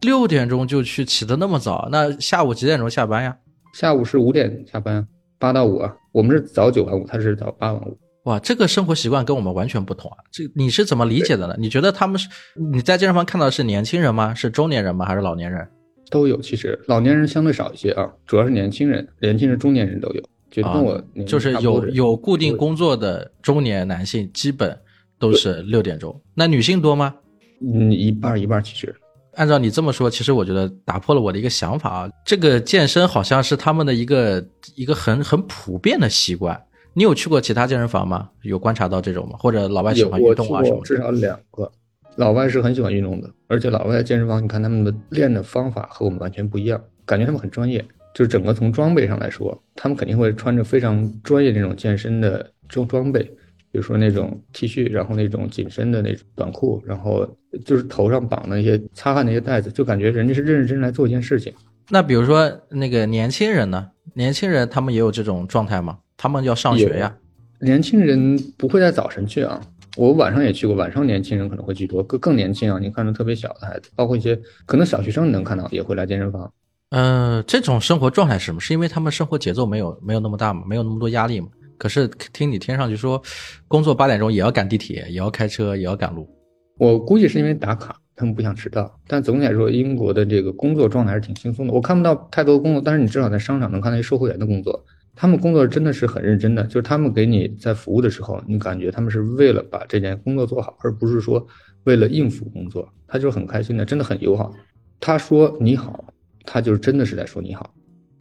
[0.00, 3.36] 六点钟就去，起得那么早，那下午几点钟下班呀？
[3.74, 5.06] 下午是五点下班，
[5.38, 5.94] 八到五啊。
[6.12, 7.98] 我们是早九晚五，他是早八晚五。
[8.24, 10.18] 哇，这个生活习惯跟我们完全不同啊！
[10.30, 11.54] 这你是怎么理解的呢？
[11.58, 12.28] 你觉得他们是
[12.72, 14.34] 你在健身房看到的是年轻人吗？
[14.34, 15.06] 是中年人吗？
[15.06, 15.66] 还是老年人？
[16.10, 20.22] 都有，其实老年人相对少一些啊，主要是年轻人，年轻人、中年人都有。
[20.50, 24.76] 就跟我、啊、就是有有固定工作的中年男性，基本
[25.18, 26.20] 都是六点钟。
[26.34, 27.14] 那女性多吗？
[27.62, 28.62] 嗯，一半一半。
[28.62, 28.94] 其实
[29.34, 32.10] 按照你这么说，其实我觉得打破了我的一个想法啊。
[32.26, 36.60] 这个健身好像是他们的一个一个很很普遍的习惯。
[36.92, 38.30] 你有去过其他健身房吗？
[38.42, 39.36] 有观察到这种吗？
[39.38, 40.80] 或者老外喜欢运动啊什么？
[40.84, 41.70] 至少两个，
[42.16, 47.84] 老外是很喜欢运动的，而且老外健身房，你看他们的练的方法和我们完全不一样，感觉他们很专业。
[48.12, 53.22] 就是整个从装备上来说，他们肯定会穿着非常专业那种健身的装装备，
[53.70, 57.24] 比如说那种 T 恤，然后那种紧身的那种短裤，然后
[57.64, 61.54] 就是头上绑的那些擦汗那些袋子，就感觉人家是认认真真来做一件事情。
[61.88, 63.90] 那比如说那个年轻人呢？
[64.14, 65.98] 年轻人他们也有这种状态吗？
[66.20, 67.16] 他们要上学呀。
[67.60, 69.58] 年轻人不会在早晨去啊，
[69.96, 76.52] 我晚上也去过，晚上年轻人可能会居多，更更年轻啊，你看着特别小的孩子，包括一些可能小学生你能看到也会来健身房。
[76.90, 78.60] 呃，这种生活状态是什么？
[78.60, 81.48] 是因为他们生活节奏没有没有那么大嘛，没有那么多压力嘛？
[81.78, 83.22] 可是听你听上去说，
[83.66, 86.28] 工作八点钟也要赶地铁，也要开车，也要赶路。
[86.76, 88.94] 我估计是因为打卡，他们不想迟到。
[89.06, 91.72] 但总体来说，英国的这个工作状态还是挺轻松的。
[91.72, 94.84] 我看不到太多工作，但是你至少在商场能看到一售货员的工作，
[95.20, 101.46] 他们工作真的是很认真的，就是他们给你在服务的时候，你感觉他们是为了把这件工作做好，而不是说
[101.84, 104.50] 为了应付工作，他就是很开心的，真的很友好。
[104.98, 106.02] 他说你好，
[106.46, 107.70] 他就是真的是在说你好。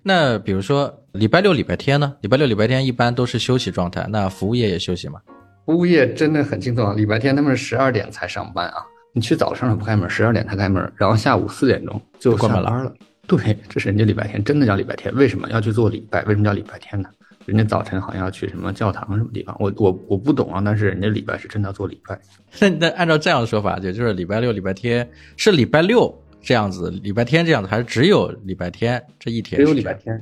[0.03, 2.13] 那比如说礼拜六、礼拜天呢？
[2.19, 5.21] 礼拜六、礼拜天一般都是休息状态，那服务业也休息吗？
[5.65, 8.83] 服务业真的很轻松啊，礼拜天他们是十二点才上班啊，
[9.13, 12.93] 你去早上不开门，十二点才开门，然后下午四点钟就关门了。
[13.29, 15.13] 对， 这是人家礼拜天，真的叫礼拜天。
[15.15, 16.23] 为什么要去做礼拜？
[16.23, 17.07] 为什么叫礼拜天呢？
[17.45, 20.61] 人家早晨好像要去什么教堂什么地方，我我我不懂啊。
[20.65, 22.19] 但是人家礼拜是真的要做礼拜。
[22.59, 29.59] 那那按照这样的说法，也就是礼拜六、礼拜天是礼拜六这样子，礼拜天这样子，还是只有礼拜天这一天？
[29.59, 30.21] 只有礼拜天，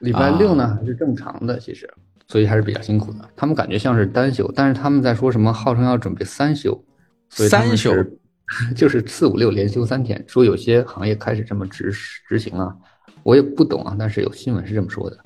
[0.00, 1.88] 礼拜六呢还是正常的，其实，
[2.26, 3.20] 所以还是比较辛苦的。
[3.34, 6.82] 他们感觉像是单休，但是他们在说什么，号称要准备三休，
[7.30, 7.94] 三休。
[8.74, 11.92] 就是四五六连休三天，说有些行业开始这么执
[12.28, 12.74] 执行了，
[13.22, 15.18] 我也不懂啊，但是有新闻是这么说的，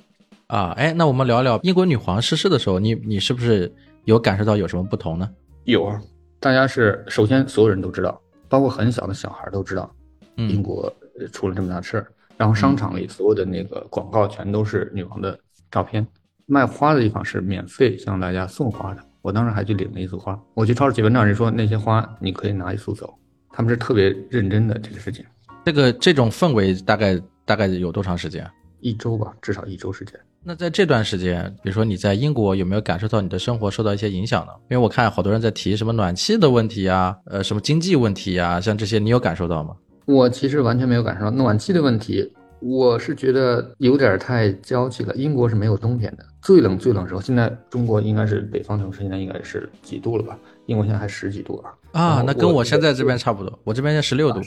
[0.49, 3.73] 啊，哎，那我们聊聊英国女皇逝世的时候，你你是不是
[4.05, 5.31] 有感受到有什么不同呢？
[5.65, 6.01] 有啊，
[6.41, 9.95] 大家是首先所有人都知道，包括很小的小孩都知道，
[10.37, 10.93] 英国
[11.33, 12.07] 出了这么大事儿，
[12.37, 15.39] 然后商场里所有的那个广告全都是女王的
[15.71, 16.05] 照片，
[16.47, 19.03] 卖花的地方是免费向大家送花的。
[19.23, 20.39] 我当时还去领了一束花。
[20.55, 23.15] 我去超市结完账，人说那些花你可以拿一束走。
[23.51, 25.25] 他们是特别认真的这个事情。
[25.65, 28.45] 这个这种氛围大概大概有多长时间？
[28.81, 30.19] 一周吧，至少一周时间。
[30.43, 34.53] 那在这段时间，比如说你在英国有没有感受到你的生活受到一些影响呢？
[34.71, 39.77] 因为我看好多人在提什么暖气的问题啊，呃，什么经济问题啊，像这些，你有感受到吗？
[40.07, 42.29] 我其实完全没有感受到暖气的问题。
[42.63, 45.15] 我是觉得有点太娇气了。
[45.15, 50.39] 英国是没有冬天的，最冷最冷时候，现在中国应该是北方城市，现在应该是几度了吧？
[50.67, 51.75] 英国现在还十几度啊！
[51.93, 54.41] 啊，那跟我现在这边差不多，我这边现在十六度。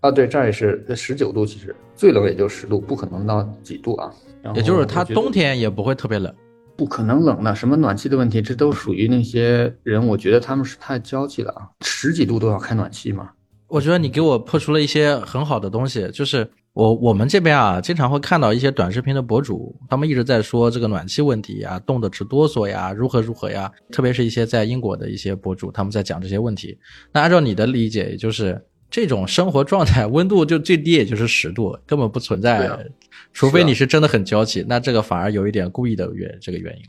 [0.00, 4.10] 啊，对，这儿也是十九度，其实最冷也就十度，不可能到几度啊。
[4.54, 6.34] 也就是它冬天也不会特别冷，
[6.74, 7.54] 不可能冷的。
[7.54, 11.68] 什么暖气的问题，这都属于那些人，我觉得他们是太娇气了啊！
[11.82, 13.30] 十几度都要开暖气吗？
[13.66, 26.78] 我觉得你给我破除了一些很好的东西，就是我我们这边啊，经常会看到一些短视频的博主，他们一直在说这个暖气问题呀，冻得直哆嗦呀，如何如何呀，特别是一些在英国的一些博主，他们在讲这些问题。
[27.12, 32.70] 那按照你的理解，也就是这种生活状态，温度就最低也就是十度，根本不存在，
[33.32, 36.82] 除非你是真的很娇气，那这个反而有一点故意的原这个原因。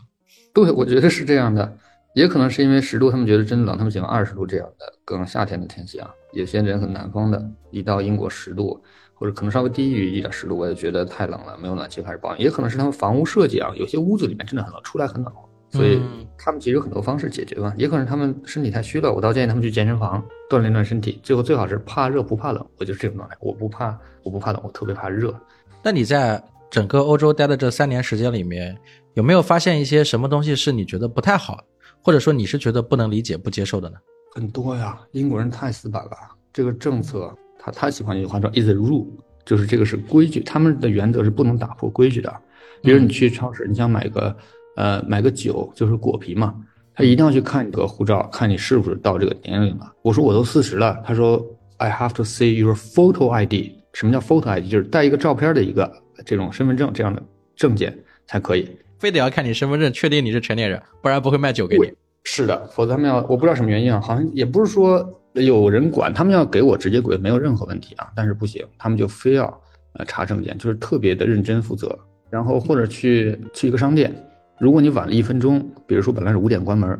[0.53, 1.77] 对，我觉得是这样的。
[2.15, 6.09] 也可能是因为十度，他们觉得真冷，他们喜欢二十度这样的更夏天的天气啊。
[6.33, 8.81] 有些人很南方的，一到英国十度，
[9.19, 12.41] 或者可能稍微低于一点十度，我也觉得太冷了，没有暖气开始抱怨。
[12.41, 16.01] 也可能是他们房屋设计啊，有些屋子里面真的很冷，出来很暖和，所以
[16.37, 17.73] 他们其实有很多方式解决嘛。
[17.77, 21.19] 也可能是他们身体太虚了，我倒建议他们去健身房锻炼锻炼身体。
[21.21, 25.37] 最后最好是怕热不怕冷，我就是这种状态，我不怕，我不怕冷，我特别怕热。
[25.83, 28.77] 那你在整个欧洲待的这三年时间里面，
[29.15, 31.59] 有没有发现一些什么东西是你觉得不太好？
[32.01, 33.97] 或者说你是觉得不能理解、不接受的呢？
[34.33, 36.11] 很多呀，英国人太死板了。
[36.53, 39.05] 这个政策他他喜欢一句话说 “is a rule”，
[39.45, 42.33] 就是这个是规矩，他们的原则是不能打破规矩的。
[42.81, 44.35] 比如你去超市，你想买个
[44.77, 46.55] 呃买个酒，就是果啤嘛，
[46.95, 49.93] 他一定要去看你的护照，看你是不是到这个年龄了。
[50.01, 51.45] 我说我都四十了，他说
[51.77, 53.77] “I have to see your photo ID”。
[53.93, 54.69] 什么叫 photo ID？
[54.69, 55.91] 就是带一个照片的一个
[56.23, 57.21] 这种身份证这样的
[57.55, 58.69] 证件才可以。
[58.99, 61.91] 非得要看你身份证，确定你是成年人，不然不会卖酒给你。
[62.23, 68.07] 是的，否则他们要，我不知道什么原因啊，好像也不是说有人管，他们要给我直接给，没有任何问题啊。
[68.15, 69.45] 但是不行，他们就非要
[69.93, 71.97] 呃查证件，就是特别的认真负责。
[72.29, 74.13] 然后或者去去一个商店，
[74.59, 76.99] 如果你晚了一分钟，比如说本来是五点关门，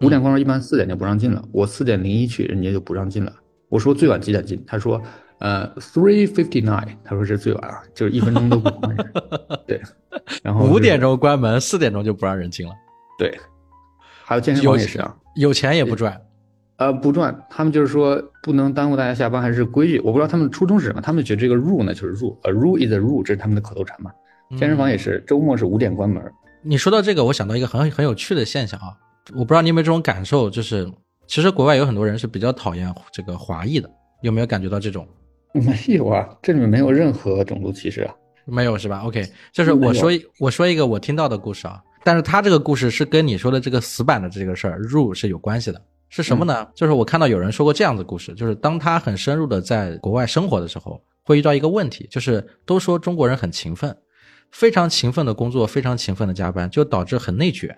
[0.00, 3.32] 五点关门一般四点就不让进了，我四点零一去，人家就不让进了。
[3.68, 4.62] 我说最晚几点进？
[4.66, 5.00] 他说。
[5.40, 9.12] 呃，three fifty nine，他说是最晚啊，就是一分钟都不关人。
[9.66, 9.80] 对，
[10.44, 12.74] 然后五点钟关门，四点钟就不让人进了。
[13.18, 13.34] 对，
[14.22, 16.20] 还有健身房也是啊，有钱也不赚。
[16.80, 20.00] 呃，不赚，他们就是说不能耽误大家下班，还是规矩。
[20.00, 24.10] 我不知道他们初衷是什么，他们觉得这个 rule 呢就是 rule，a rule is a rule，这是他们的口头禅嘛。
[24.56, 26.24] 健身房也是，周末是五点关门。
[26.62, 28.96] 你说到这个，我想到一个很很有趣的现象啊，
[29.34, 30.90] 我不知道你有没有这种感受，就是
[31.26, 33.90] 其实国外有很多人是比较讨厌这个华裔的，
[34.22, 35.06] 有没有感觉到这种？
[35.52, 38.14] 没有啊，这里面没有任何种族歧视啊，
[38.46, 46.68] 没有是吧？OK，就是我说我说一个我听到的故事啊，但是他这个故事是跟你说的这个死板的这个事儿 rule 是有关系的，是什么呢？
[46.74, 53.96] 就是我看到有人说过这样的故事，就是当他很深入的在国外生活的时候，会遇到一个问题，就是都说中国人很勤奋，
[54.50, 57.74] 非常勤奋的工作，非常勤奋的加班，就导致很内卷。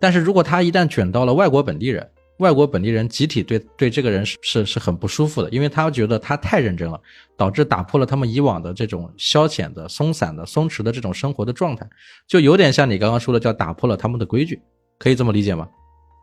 [0.00, 7.00] 但是如果他一旦卷到了外国本地人，外国本地人集体对对这个人是是是很不舒服的，因为他觉得他太认真了，
[7.36, 11.86] 导致打破了他们以往的这种消遣的、松散的、松弛的这种生活的状态，
[12.26, 14.60] 就有点像你刚刚说的，叫打破了他们的规矩，
[14.98, 15.68] 可以这么理解吗？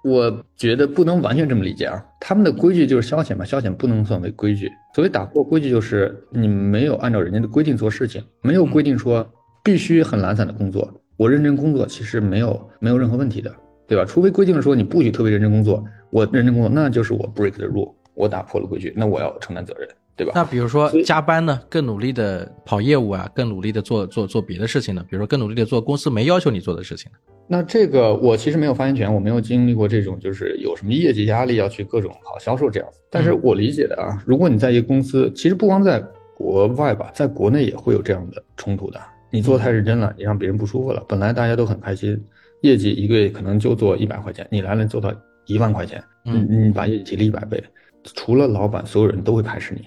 [0.07, 4.71] 我觉得不能完全这么理解啊，他们的规矩就是消遣嘛，消遣不能算为规矩。
[4.95, 9.27] 所谓打破规矩，就是你没有按照人家的规定做事情，没有规定说
[9.63, 13.53] 必须很懒散的工作，我认真工作其实没有没有任何问题的。
[13.89, 14.03] 对吧？
[14.03, 19.87] 除非规定说你不许特别认真工作，我认真工作，那就是我 break the rule，我打破了规矩，那我要承担责任，
[20.17, 20.33] 对吧？
[20.35, 25.01] 那比如说加班呢，更努力的跑业务啊，更努力的做做做别的事情呢？
[25.09, 27.09] 比如说更努力的做公司没要求你做的事情
[27.47, 32.99] 那这个我其实没有发言权，我没有经历过这种就是有什么业绩压力要去各种跑销售这样子。
[33.09, 36.03] 但是我理解的啊，如果你在一个公司，其实不光在
[36.35, 38.99] 国外吧，在国内也会有这样的冲突的。
[39.31, 42.21] 你做太认真了，你让别人不舒服了，本来大家都很开心。
[42.61, 45.13] 业绩一个月可能就做一百块钱，你来了做到
[45.45, 47.63] 一万块钱，嗯，你把业绩提了一百倍，
[48.03, 49.85] 除了老板，所有人都会排斥你，嗯，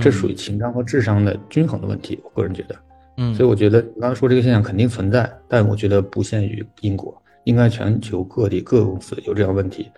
[0.00, 2.76] 这属于情商和智商的均衡的问题，我个人觉得，
[3.16, 9.90] 嗯，所以我觉得你刚才说这个现象肯定存在，但我觉得不限于英国，应该全球各地各个公司有这样问题，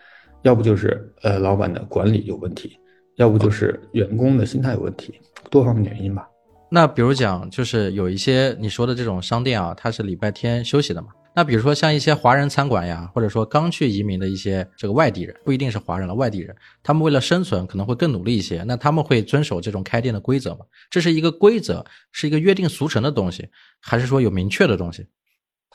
[0.42, 2.78] 要不就是呃老板的管理有问题，
[3.16, 5.14] 要不就是员工的心态有问题，
[5.50, 6.28] 多方面原因吧。
[6.70, 11.08] 那比如讲，就是有一些你说的这种商店啊，它是礼拜天休息的嘛？
[11.36, 18.62] 那比如说像一些华人餐馆呀，或者说刚去移民的一些这个外地人，不一定是华人了，外地人，他们为了生存可能会更努力一些。
[18.62, 20.60] 那他们会遵守这种开店的规则吗？
[20.88, 23.48] 这是一个规则，是一个约定俗成的东西，
[23.80, 25.06] 还是说有明确的东西？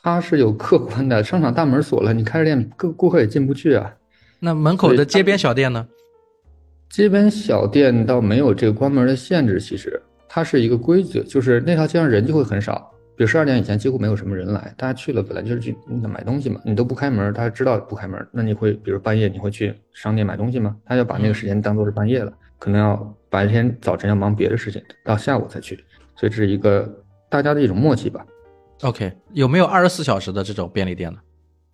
[0.02, 3.94] 它是有客观的，商场大门锁了，你开着店，顾顾客也进不去啊。
[4.38, 5.86] 那门口的街边小店呢？
[6.88, 12.90] 街边小店倒没有这个关门的限制，其实它是一个规则，就是那条街上人就会很少。
[13.20, 15.76] 比如十二点以前几乎没有什么人来，大家去了本来就是去
[16.08, 20.74] 买东西嘛，你都不开门，大家知道不开门，那你会比如半夜你会去商店买东西吗？
[20.86, 25.76] 他就把那个时间当做是半夜了，可能要白天早晨要忙别的事情，到下午才去，
[26.16, 26.90] 所以这是一个
[27.28, 28.24] 大家的一种默契吧。
[28.84, 31.18] OK，有没有二十四小时的这种便利店呢？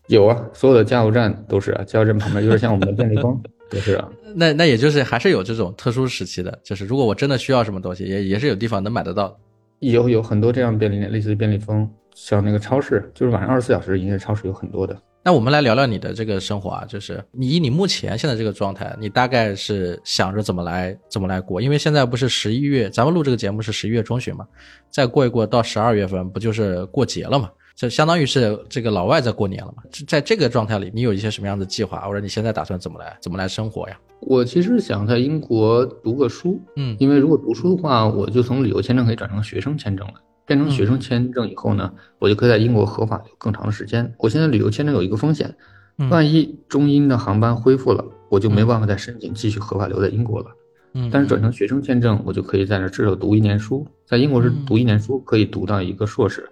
[0.08, 4.08] 有啊，所有的加油站都是啊，加油站旁边就是像我们的便利蜂， 都是啊。
[4.34, 9.38] 那那也就是还是有这种特殊时期的，就是如果我真的需要什么东西，也也是有地方能买得到。
[9.80, 14.96] 有有很多这样便利店，类似于便利蜂，像那个超市，就是晚上二十四小时营业超市有很多的。
[15.22, 21.60] 那我们来聊聊你的这个生活啊，就是你以你目前现在这个状态，你大概是想着怎么来怎么来过？
[21.60, 24.46] 因为现在不是十一月，咱们录这个节目是十一月中旬嘛，
[24.88, 27.50] 再过一过到十二月份，不就是过节了嘛？
[27.74, 29.82] 就相当于是这个老外在过年了嘛？
[30.06, 33.98] 在这个状态里，你有一些什么样的计划，或者你现在打算怎么来怎么来生活呀？
[34.20, 40.14] 我其实想在英国读个书，嗯，因为如果读书的话，我就从旅游签证可以转成学生签证了。
[40.46, 44.14] 变成学生签证以后呢，我就可以在英国合法留更长的时间。
[44.18, 45.52] 我现在旅游签证有一个风险，
[46.10, 50.46] 万一中英的航班恢复了，我就没办法再申请继续合法留在英国了。
[50.94, 56.48] 嗯，但是转成学生签证，我就可以在那至少读一年书，在英国是读一年书可以读到一个硕士。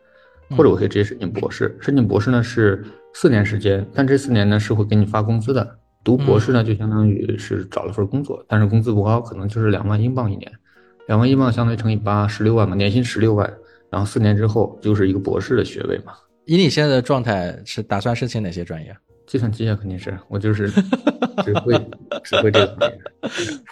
[0.50, 5.79] 或者我可以直接申请博士，申请博士呢是四年时间，但这四年呢是会给你发工资的。
[6.05, 10.53] 读博士呢就相当于是找了份工作，但是工资不高，可能就是两万英镑一年，
[11.09, 13.51] 两万英镑相当于乘以八，十六万嘛，年薪十六万，
[13.90, 16.12] 然后四年之后就是一个博士的学位嘛。
[16.45, 18.95] 以你现在的状态，是打算申请哪些专业？
[19.27, 20.69] 计算机啊，肯定是我就是
[21.43, 21.73] 只会
[22.23, 22.99] 只会这个专业。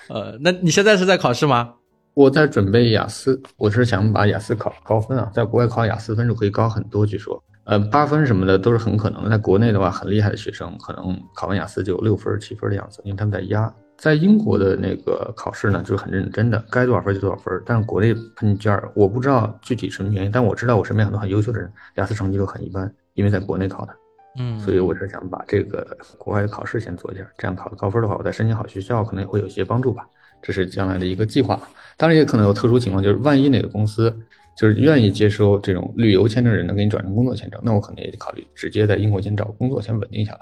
[0.09, 1.75] 呃，那你现在是在考试吗？
[2.14, 9.31] 我在准备雅思，我是想把雅思考高分啊，在国外考雅思分数可以高很多，据说，呃，八分什么的都是很可能的。
[9.31, 13.72] 在国内的话，很厉害的学生可能考完雅思就有六分、七分的样子，因为他们在压。
[13.96, 17.62] 在英国的那个考试呢，就是很认真的，该多少分就多少分。
[17.64, 23.94] 但是国内喷卷，我不知道具体什么原因，但我知道我身边很多很优秀的人，雅思成绩都很一般，因为在国内考的。
[24.40, 25.87] 嗯，所以我是想把这个
[26.18, 30.05] 国外的考试先做一下，这样考的高分的话，我再申请好学校可能也会有一些帮助吧。
[30.40, 31.61] 这是将来的一个计划，
[31.96, 34.12] 当然也可能有特殊情况，就是万一哪个公司
[34.57, 40.41] 就是愿意接收这种旅游签证人，能给你转成工作签证，那我可能也考虑直接在英国先找工作，先稳定下来。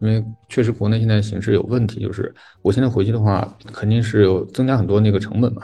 [0.00, 2.32] 因为确实国内现在形势有问题，就是
[2.62, 5.62] 我现在回去的话，肯定是有增加很多那个成本嘛，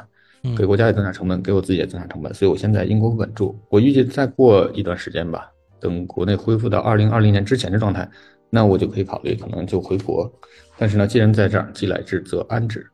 [0.57, 3.57] 给国家也增加成本，给我自己也增加成本，所以我先在英国稳住。
[3.69, 8.11] 我预计再过一段时间吧，等国内恢复到二零二零年之前的状态，
[8.51, 10.29] 那我就可以考虑可能就回国。
[10.77, 12.85] 但是呢，既然在这儿，既来之则安之。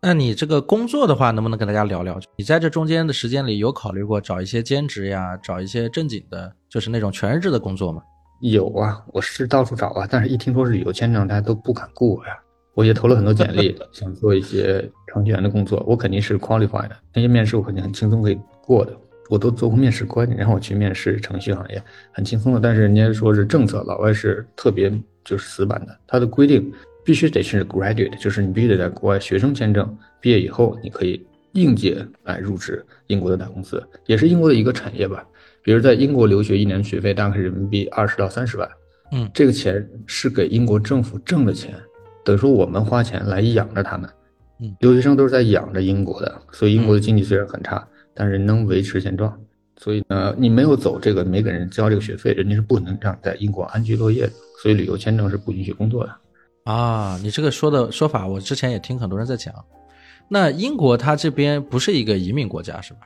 [0.00, 2.20] 那你这个工作的话，能不能跟大家聊聊？
[2.36, 8.00] 你在这中间的时间里，有考虑过找一些兼职呀，找一些正经的，就是那种全日制的工作吗？
[8.40, 12.38] 有啊，我是到处找啊，但是一听说是旅游签证，大家都不敢雇我呀。
[12.74, 18.96] 我也投了很多简历， 想做一些程序员的工作，我肯定是 qualified 的，那些面试我肯定很轻松可以过的。
[19.28, 21.82] 我都做过面试官，然后我去面试程序行业，
[22.12, 22.60] 很轻松的。
[22.60, 24.88] 但是人家说是政策，老外是特别
[25.24, 26.72] 就是死板的，他的规定。
[27.08, 35.26] 必须得是 graduate，就是你必须得在国外学生签证毕业以后，你可以应届来入职英国的大公司，也是英国的一个产业吧。
[35.62, 38.68] 比如在英国留学一年学费大概是人民币二十到三十万，
[39.12, 41.74] 嗯这个钱是给英国政府挣的钱，
[42.26, 44.10] 等于说我们花钱来养着他们。
[44.60, 49.34] 嗯，留学生都是在养着英国的，所以英国的经济虽然很差，但是能维持现状。
[49.78, 54.32] 所以呢，你没有走这个，没给人交这个学费，人家是不能让你在英国安居乐业的。
[54.62, 56.14] 所以旅游签证是不允许工作的。
[56.68, 59.54] 啊，你这个说的说法，我之前也听很多人在讲。
[60.28, 63.00] 那英国它这边不是一个移民国家是吧？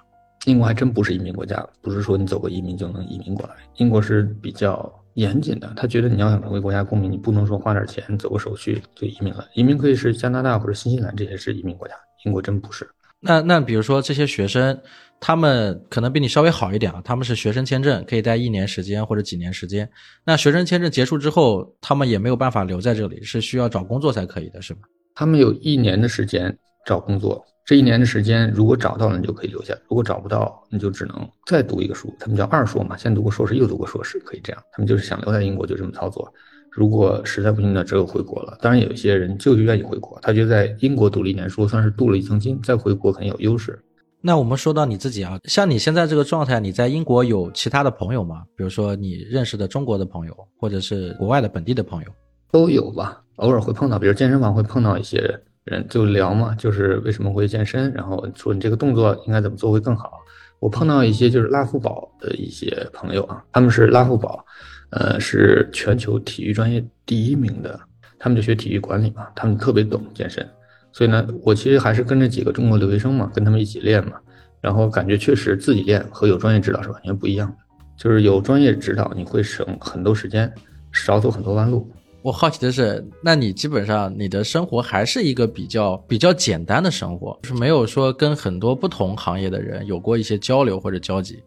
[0.46, 3.54] 英国还真不是移民国家，不是说你走个移民就能移民过来。
[3.76, 9.46] 英国是比较严谨的，他觉得你要想成为国家公民，你不能说花点钱走个手续就移民了。
[9.54, 11.94] 移民可以是加拿大或者新西兰，这些是移民国家，
[12.24, 12.84] 英国真不是。
[13.20, 14.76] 那那比如说这些学生，
[15.24, 19.88] 他们可能比你稍微好一点啊，他们是学生签证，可以待一年时间或者几年时间。
[20.24, 24.80] 那学生签证结束之后，他们也没有办法留在这里，是需要找工作才可以的，是吧？
[25.14, 26.52] 他们有一年的时间
[26.84, 34.60] 找工作，这一年的时间如果找到了，你就可以留下；如果找不到，你就只能再读一个书，他们叫二硕嘛，先读个硕士，又读个硕士，可以这样。
[34.72, 36.28] 他们就是想留在英国，就这么操作。
[36.68, 38.58] 如果实在不行呢，只有回国了。
[38.60, 43.78] 当然，有一些人就是愿意回国，他就在英国读了一年书，算是镀了一层金，再回国很有优势。
[44.24, 48.44] 那我们说到你自己啊，像你现在这个状态，你在英国有其他的朋友吗？
[48.56, 52.08] 比如说你认识的中国的朋友，或者是国外的本地的朋友？
[52.52, 55.18] 都有吧，偶尔会碰到，比如健身房会碰到一些
[55.64, 60.20] 人，就聊嘛，就是为什么会健身，然后说你这个动作应该怎么做会更好。
[60.60, 64.44] 我碰到一些就是拉夫堡的一些朋友啊，他们是拉夫堡，
[64.90, 67.80] 呃，是全球体育专业第一名的，
[68.20, 70.48] 他们就学体育管理嘛，他们特别懂健身，
[70.92, 74.12] 所以呢，我其实还是跟着几个中国留学生嘛，跟他们一起练嘛，
[74.60, 77.56] 然后感觉确实自己练和有专业指导是完全不一样的，
[77.96, 80.52] 就是有专业指导你会省很多时间，
[80.92, 81.90] 少走很多弯路。
[82.22, 91.42] 我好奇的是，那你基本上你的生活还是一个比较比较简单的生活，就是没有说跟很多不同行业的人有过一些交流或者交集。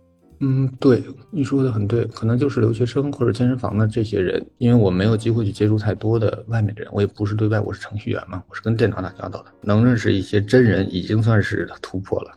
[0.48, 12.32] 嗯，对，你说的很对，可能就是留学生或者健身房的这些人，因为我没有机会去接触太多的外面的人，我也不是对外，我是程序员嘛，我是跟电脑打交道的，能认识一些真人已经算是突破了。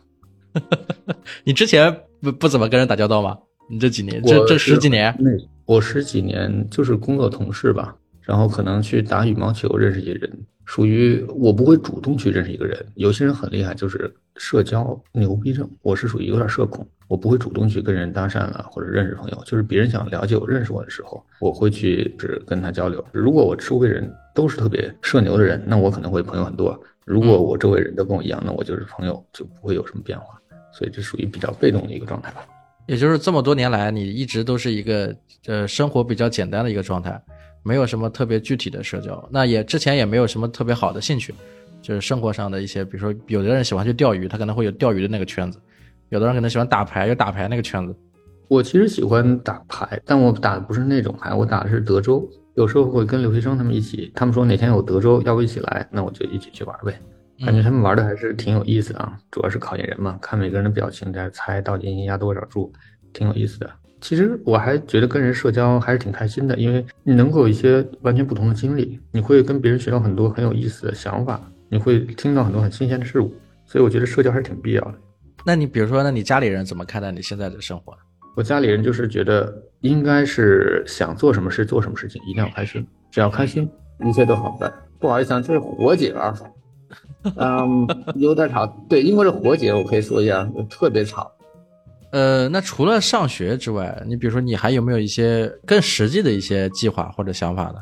[1.45, 3.37] 你之前不不怎么跟人打交道吗？
[3.69, 5.29] 你这几年，这这十几年，那
[5.65, 12.85] 我十几年就是工作同事吧，然后可能去打羽毛球认识一些人，属于我不会主动去认识一个人。
[12.93, 23.03] 有些人很厉害，就是社交牛逼症，我是属于有点社恐，我不会主动去跟人搭讪了或者认识朋友，就是别人想了解我、认识我的时候，我会去只跟他交流。
[23.11, 30.39] 如果我周围人都是特别社牛的人，那我可能会朋友很多；如果我周围人都跟我一样，那我就是朋友，就不会有什么变化。
[30.71, 32.45] 所以这属于比较被动的一个状态吧。
[32.85, 35.15] 也就是这么多年来，你一直都是一个
[35.47, 37.19] 呃生活比较简单的一个状态，
[37.69, 39.23] 没有什么特别具体的社交。
[39.31, 41.31] 那也之前也没有什么特别好的兴趣，
[41.83, 45.59] 就是生活上的一些，比如说有的人喜欢去钓鱼，他可能会有钓鱼的那个圈子；
[46.09, 47.95] 有的人可能喜欢打牌，有打牌那个圈子。
[48.47, 52.27] 我其实喜欢打牌，但我打的不是那种牌，我打的是德州。
[52.55, 56.99] 有时候会跟留学生他们一起，他们说哪天有德州，要不一起来，那我就一起去玩呗。
[57.45, 62.73] 感觉他们玩的还是挺有意思的啊，主要是考验人嘛，看每个人的表情，再猜到底压多少注，
[63.13, 63.69] 挺有意思的。
[64.01, 73.33] 其实我还觉得跟人社交还是挺开心的，因为你能够有一些完全不同的经历，你会跟别人学到很多很有意思的想法，你会听到很多很新鲜的事物，
[73.65, 74.93] 所以我觉得社交还是挺必要的。
[75.45, 77.97] 那你比如说，那你家里人怎么看待你现在的生活？
[78.35, 83.69] 我家里人就是觉得应该是想做什么事做什么事情，一定要开心，只要开心，
[84.05, 84.71] 一切都好办。
[84.99, 86.33] 不好意思啊，这是火姐啊，
[87.35, 88.65] 嗯，有点吵。
[88.89, 91.29] 对，英国是火姐，我可以说一下，特别吵。
[92.11, 97.75] 呃，那除了上学之外，你比如说你还有没有一些更实际的一些计划或者想法呢？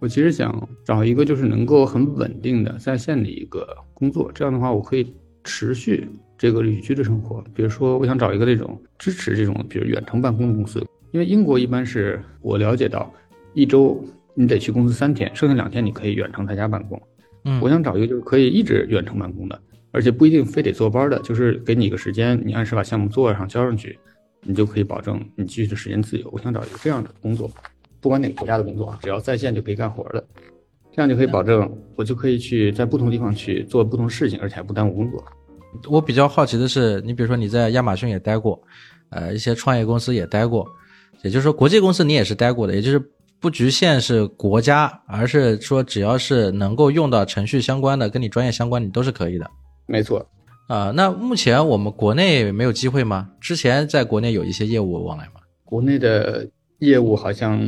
[0.00, 6.08] 我其实想找一个就是能够很稳定的在线的一个工作，这样的话我可以持续
[6.38, 7.44] 这个旅居的生活。
[7.54, 10.82] 比如说，我想找一个那种支持这种，比如远程办公的公司，
[11.12, 13.12] 因为英国一般是我了解到，
[13.52, 14.02] 一周
[14.34, 16.98] 你得去公司三天，剩下两天你可以远程在家办公。
[17.44, 19.60] 嗯，我想找一个就是可以一直远程办公的，
[19.92, 23.98] 而且不一定非得坐班的，就是给你一个时间，你按时把项目做上交上去，
[24.42, 26.28] 你就可以保证你继续的时间自由。
[26.32, 27.50] 我想找一个这样的工作，
[28.00, 30.24] 不管哪个国家的工作啊，只要在线就可以干活的，
[30.92, 35.24] 这样就可以保证我就可以去在不同地方去做不同事情，而且还不耽误工作。
[35.88, 38.60] 我比较好奇的是，你比如说你在亚马逊也待过，
[39.10, 40.66] 呃，一些创业公司也待过，
[41.22, 43.00] 也就是说国际公司你也是待过的，也就是
[43.40, 49.50] 不局限是国家，而是说只要是能够用到程序相关的，跟你专业相关，你都是可以的。
[49.90, 50.24] 没错，
[50.68, 53.28] 啊、那目前我们国内没有机会吗？
[53.40, 55.40] 之前在国内有一些业务往来吗？
[55.64, 57.60] 国内的业务好像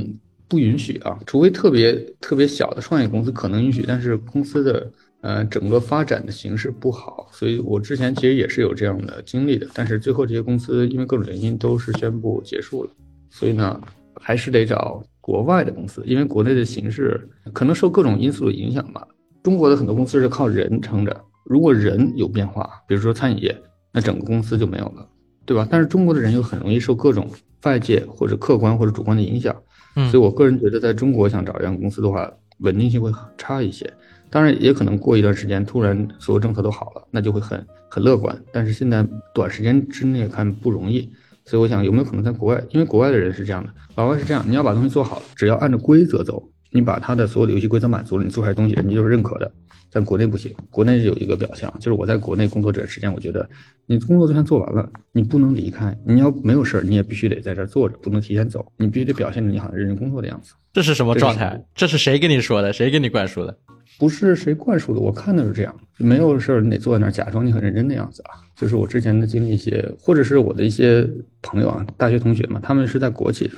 [0.46, 4.88] 不允许啊，除非特别特别小的创业公司可能允许，但是公司的
[5.22, 12.90] 呃整个发展的形势不好，所以我之前其实也是有这样的经历的，但是最后这些公司因为各种原因都是宣布结束了，
[13.30, 13.80] 所以呢
[14.20, 17.20] 还是得找国外的公司，因为国内的形势
[17.52, 19.04] 可能受各种因素的影响吧。
[19.42, 23.56] 中国的很多公司是靠人撑着，如果人有变化，比如说餐饮业，
[23.92, 25.06] 那整个公司就没有了，
[25.44, 25.66] 对吧？
[25.70, 27.28] 但是中国的人又很容易受各种
[27.64, 29.54] 外界或者客观或者主观的影响。
[29.94, 32.30] 嗯所以，我个人觉得，在中国想找一样公司的话，
[32.60, 33.92] 稳定性会差一些。
[34.30, 38.34] 当然，也可能过一段时间，突然所有政策都好了，那就会很很乐观。
[38.50, 41.12] 但是现在短时间之内看不容易。
[41.44, 42.64] 所以，我想有没有可能在国外？
[42.70, 49.52] 因为国外的人是这样的，老外是这样：你要把东西做好，只要按照规则走，你把他的所有的游戏规则满足了，你做出来东西，人家就是认可的。
[49.92, 53.46] 在国内不行，国内有一个表象，就是我在国内工作这段时间，我觉得
[53.84, 60.54] 你工作就算做完了，你不能离开，你要没有事儿，你也必须得在这儿坐着，不能提前走，你必须得表现着你好像认真工作的样子。
[60.72, 61.62] 这是什么状态？
[61.74, 62.72] 这是谁跟你说的？
[62.72, 63.54] 谁给你灌输的？
[63.98, 68.40] 不是谁灌输的，我看的是这样，没有事儿你得坐在那儿假装你很认真的样子啊。
[68.56, 71.06] 就是我之前的经历一些，或者是我的一些
[71.42, 73.54] 朋友啊，大学同学嘛，他们是在国企的。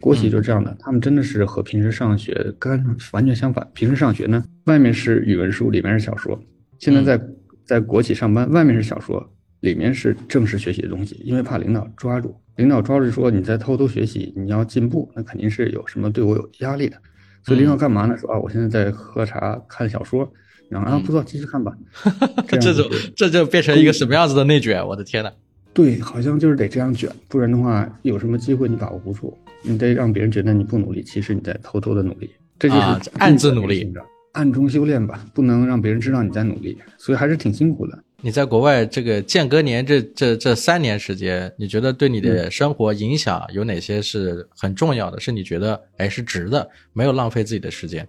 [0.00, 3.66] 国企就是这样的，他们真的是和平时上学跟完全相反。
[3.74, 6.38] 平时上学呢，外面是语文书，里面是小说；
[6.78, 7.24] 现在在
[7.64, 9.28] 在国企上班，外面是小说，
[9.60, 11.20] 里面是正式学习的东西。
[11.24, 16.96] 因为怕领导抓住，领导抓住说你在偷偷学习，你要进步，那肯定是有什么对我有压力的。
[17.42, 18.16] 所以领导干嘛呢？
[18.16, 20.30] 说啊，我现在在喝茶看小说，
[20.68, 21.76] 然后啊不错，继续看吧。
[22.46, 24.86] 这就这就变成一个什么样子的内卷？
[24.86, 25.32] 我的天呐！
[25.74, 29.36] 对，好像就是得这样卷，不然的话，有什么机会你把握不住。
[29.62, 33.92] 你得让别人觉得你不努力，其实你在偷偷的努力，这就是暗自努力，
[34.32, 37.98] 暗中修炼吧，不能让别人知道你在努力，所以还是挺辛苦的。
[38.20, 45.20] 你在国外这个间隔年这这这三年时间，你觉得对你的生活影响有哪些是很重要的？
[45.20, 48.06] 是你觉得哎是值的，没有浪费自己的时间？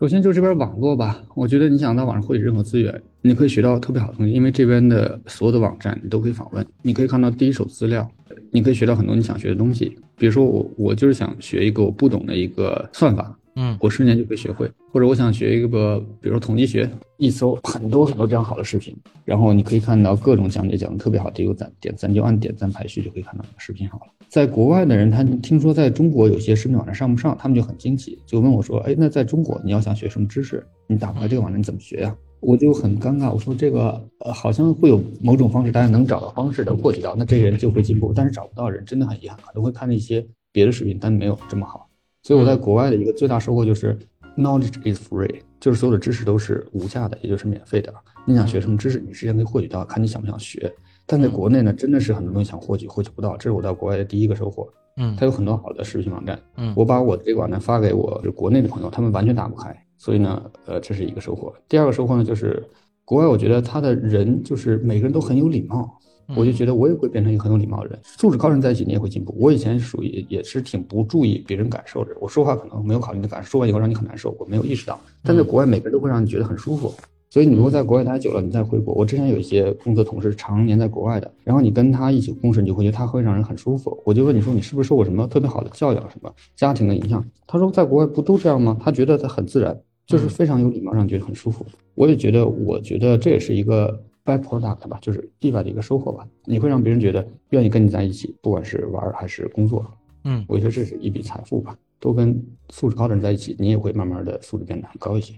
[0.00, 8.10] 首先就是这边网络吧，我觉得你想在网上获取任何资源，你可以学到特别好的东西，因为这边的所有的网站你都可以访问，你可以看到第一手资料，
[8.50, 9.94] 你可以学到很多你想学的东西。
[10.16, 13.38] 比如说我我就是想学一个我不懂的一个算法。
[13.56, 16.88] 嗯，我瞬间就可以学会，或者我想学一个，比如说统计学，
[17.18, 24.06] 一搜很多很多这样好的视频，然后你可以看到各种讲解讲的特别好，点个赞点赞就按点赞排序就可以看到视频好了。
[24.28, 38.12] 在国外的人，他听说在中国有些视频网站上不上，他们就很惊奇，就问我说：“哎，那在中国你要想学什么知识，你打不开这个网站你怎么学呀？”我就很尴尬，我说这个呃好像会有某种方式，大家能找到方式的获取到，那这人就会进步。
[38.14, 41.89] 但是找不到人真的很遗憾，可能会看那些别的视频，但没有这么好。
[42.22, 43.98] 所以我在国外的一个最大收获就是
[44.36, 47.92] knowledge is free，就是所有的知识都是无价的，也就是免费的。
[48.26, 50.72] 你想学什么知识，你时间可以获取到，看你想不想学。
[51.06, 54.68] 但在国内呢，真的是很多东西想获取，获取不到，这是我到国外的第一个收获。
[54.96, 56.38] 嗯，它有很多好的视频网站。
[56.56, 59.74] 嗯，我把我的这个网站发给我就国内的朋友，他们完全打不开。
[59.96, 61.52] 所以呢，呃，这是一个收获。
[61.68, 62.62] 第二个收获呢，就是
[63.04, 65.98] 国外，我觉得他的人就是每个人都很有礼貌。
[66.36, 69.34] 我就觉得我也会变成一个很有礼貌的人，素质高人在一起，你也会进步。
[69.38, 75.00] 我以前属于也是挺不注意别人感受的，我说话可能没有考虑你的感受，说完以后让你很难受，我没有意识到。
[75.22, 76.92] 但在国外，每个人都会让你觉得很舒服。
[77.32, 83.96] 所以你如果在国外待久了，你再回国，我之前有一些工作同事常年在国外的，然后你跟他一起共事，你就会觉得他会让人很舒服。
[84.04, 87.24] 我就问你说，你是不是受过什么特别好的教养，什么家庭的影响？
[87.46, 88.76] 他说在国外不都这样吗？
[88.80, 91.64] 他觉得他很自然，就是非常有礼貌，让你觉得很舒服。
[91.94, 94.02] 我也觉得，我觉得这也是一个。
[94.24, 96.26] By product 吧，就是意外的一个收获吧。
[96.44, 99.84] 你会让别人觉得愿意跟你在一起，不管是玩还是工作。
[100.24, 101.76] 嗯，我觉得这是一笔财富吧。
[101.98, 102.34] 多跟
[102.70, 105.34] 素质高的人在一起，你也会慢慢的素质变得很高一些。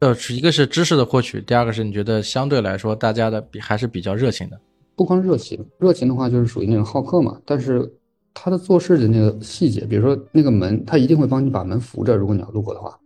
[0.00, 4.60] 呃，是一个是知识的获取，第二个是你觉得相对来说大家的比还是比较热情的。
[4.96, 7.40] 不光热情，热情的话就是属于那种好客嘛。
[7.46, 7.90] 但是
[8.34, 12.98] 他的做事的那个细节，比如说那个门，他一定会帮你把门扶着，如果你要路过的话，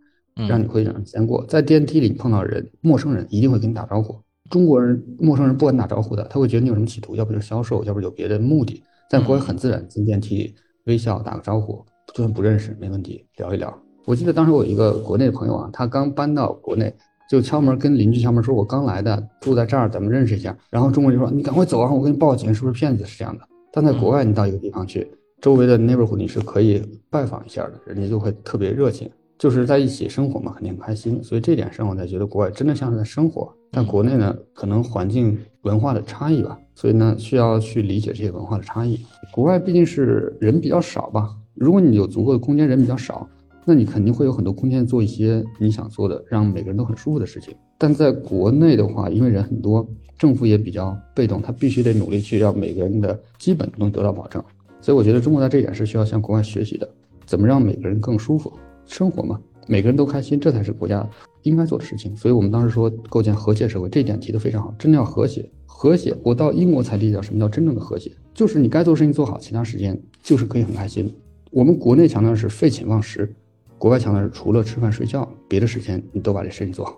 [0.47, 1.45] 让你会让人先过。
[1.45, 4.19] 在电梯里碰到人，陌生人一定会跟你打招呼。
[4.49, 8.81] 中国人陌生人不敢打招呼的，他会觉得你有什么企图，要不就是销售，要不就有别的目的。
[9.09, 10.53] 在国外很自然，进电梯
[10.85, 13.73] 微笑打个招呼，就算不认识没问题，聊一聊。
[14.05, 16.93] 我记得当时我有一个国内的朋友啊，他刚搬到国内，
[17.29, 23.43] 就敲门跟邻居敲门说：“我刚来的，住在这儿，咱们认识一下。”然后中国人就说：“你赶快走啊，我给你报警，是不是骗子？”是这样的。
[23.71, 29.09] 但在国外，你到一个地方去，周围的 neighborhood 你是可以拜访一下的，人家就会特别热情。
[29.37, 33.53] 就是在一起生活嘛，肯定很开心，所以这点上我才觉得国外真的像是在生活。
[33.71, 38.99] 在国内呢，可能环境文化的差异吧，所以呢需要去理解这些文化的差异。
[39.31, 43.27] 国外毕竟是人比较少吧，如果你有足够的空间，人比较少，
[43.65, 47.53] 那你肯定会有很多空间做一些你想做的，让每个人都很舒服的事情。
[47.77, 49.87] 但在国内的话，因为人很多，
[50.17, 54.43] 政府也比较被动，他必须得努力去让每个人的基本能得到保证。
[54.81, 56.89] 所以我觉得中国在这一点是需要向国外学习的，
[57.25, 58.51] 怎么让每个人更舒服。
[58.85, 61.05] 生活嘛，每个人都开心，这才是国家
[61.47, 62.15] 应该做的事情。
[62.15, 65.49] 所以我们当时说构建和谐社会，这一点提得非常好，真的要和谐。
[65.65, 71.13] 和谐，我到英国才理解什么叫真正的和谐，就是你该做事情做好，其他时间就是可以很开心。
[71.51, 73.31] 我们国内强调是废寝忘食，
[73.77, 76.95] 国外强调是除了吃饭睡觉，别的时间你都把这事情做好。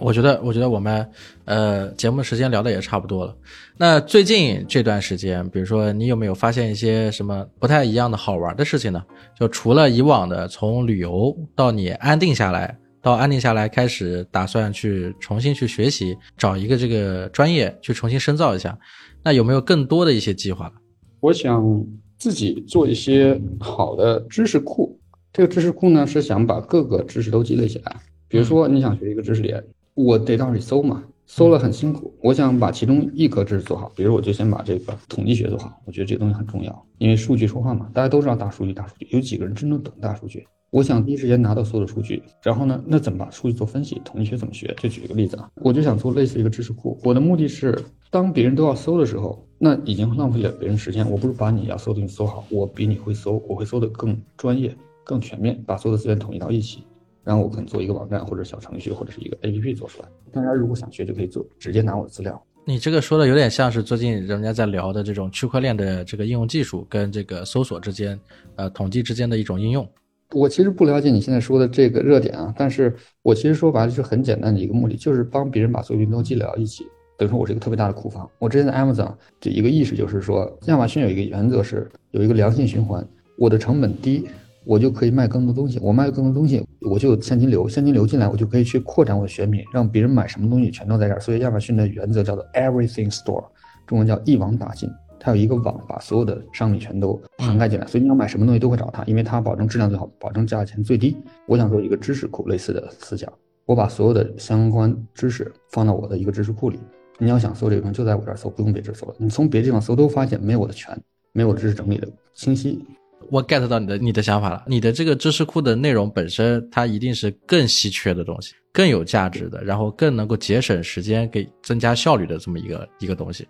[0.00, 1.08] 我觉得，我觉得我们
[1.44, 3.36] 呃节目时间聊的也差不多了。
[3.76, 9.04] 那最近这段时间，比如说你有没有发现一些什么不太一样的好玩的事情呢？
[9.38, 12.76] 就除了以往的从旅游到你安定下来。
[13.02, 18.78] 到安定下来，开始打算去重新去学习，找一个这个专业去重新深造一下。
[19.22, 20.72] 那有没有更多的一些计划？
[21.20, 21.84] 我想
[22.18, 24.98] 自己做一些好的知识库。
[25.32, 27.96] 这个知识库呢，是想把各个知识都积累起来。
[28.28, 29.62] 比如说，你想学一个知识点，
[29.94, 32.12] 我得到里搜嘛，搜了很辛苦。
[32.22, 35.80] 我想把其中一科知识做好，比如我就先把这个统计学做好。
[35.84, 40.46] 我觉得这个东西很重要，因为数据说话嘛，大家都知道大数据，大数据有几个人真正懂大数据？
[40.70, 44.00] 我想第一时间拿到所有的数据，然后呢，那怎么把数据做分析？
[44.04, 44.72] 统计学怎么学？
[44.78, 46.96] 就举一个例子啊，我就想做类似一个知识库。
[47.02, 47.76] 我的目的是，
[48.08, 51.08] 当别人都要搜的时候，那已经浪费了别人时间。
[51.10, 56.84] 我不如把你要搜的东西搜好，我比你会搜，我会搜的更专业、更全面，把所有的资源统一到一起，
[57.24, 60.08] 然后我可能做一个网站或者小程序或者是一个 APP 做出来。
[60.30, 62.40] 大家如果想学就可以做，直接拿我的资料。
[62.64, 68.16] 你这个说的有点像是最近人家在聊的这种区块链的这个应用技术跟这个搜索之间，
[68.54, 69.84] 呃，统计之间的一种应用。
[70.32, 76.84] 我其实不了解你现在说的这个热点啊，但是我其实说白了是很简单的一个目的，就是帮别人把所有东西都积累到一起。
[77.18, 78.28] 等于说我是一个特别大的库房。
[78.38, 83.06] 我之前在 Amazon 这一个意识就是说，亚马逊有一个原则是有一个良性循环，
[83.36, 84.26] 我的成本低，
[84.64, 91.20] 我就可以卖更多东西，我卖更多东西，我就有现金流，现金流进来，我就可以去扩展我的选品，让别人买什么东西全都在这儿。
[91.20, 93.44] 所以亚马逊的原则叫做 Everything Store，
[93.86, 94.88] 中文叫一网打尽。
[95.20, 101.16] 它有一个网，把所有的商品全都涵盖进来，所以你要买什么东西都会找它，因为它保证质量最好，保证价钱最低。
[101.46, 103.30] 我想做一个知识库类似的思想，
[103.66, 106.78] 我把所有的相关知识放到我的一个知识库里。
[107.18, 109.14] 你要想搜这个东西，就在我这儿搜，不用别地搜。
[109.18, 110.98] 你从别的地方搜，都发现没有我的全，
[111.32, 112.82] 没有我知识整理的清晰。
[113.28, 123.46] 我 get 到你的你的想法了，你的这个知识库的内容本身，它一定是更稀缺的东西，更有价值的，然后更能够节省时间，给增加效率的这么一个一个东西。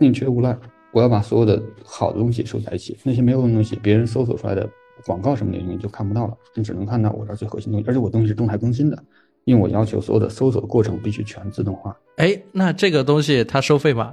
[0.00, 0.06] 对。
[0.08, 0.58] 宁缺毋滥，
[0.92, 4.68] 我要把所有的好的东西收在一起，那些没有用的东西，别人搜索出来的
[5.06, 8.98] 广告什么的你就看不到了，你只能看到我这最核心东西，而且我东西是动态更新的，
[9.44, 11.96] 因为我要求所有的搜索过程必须全自动化。
[12.16, 14.10] 哎，那这个东西它收费吗？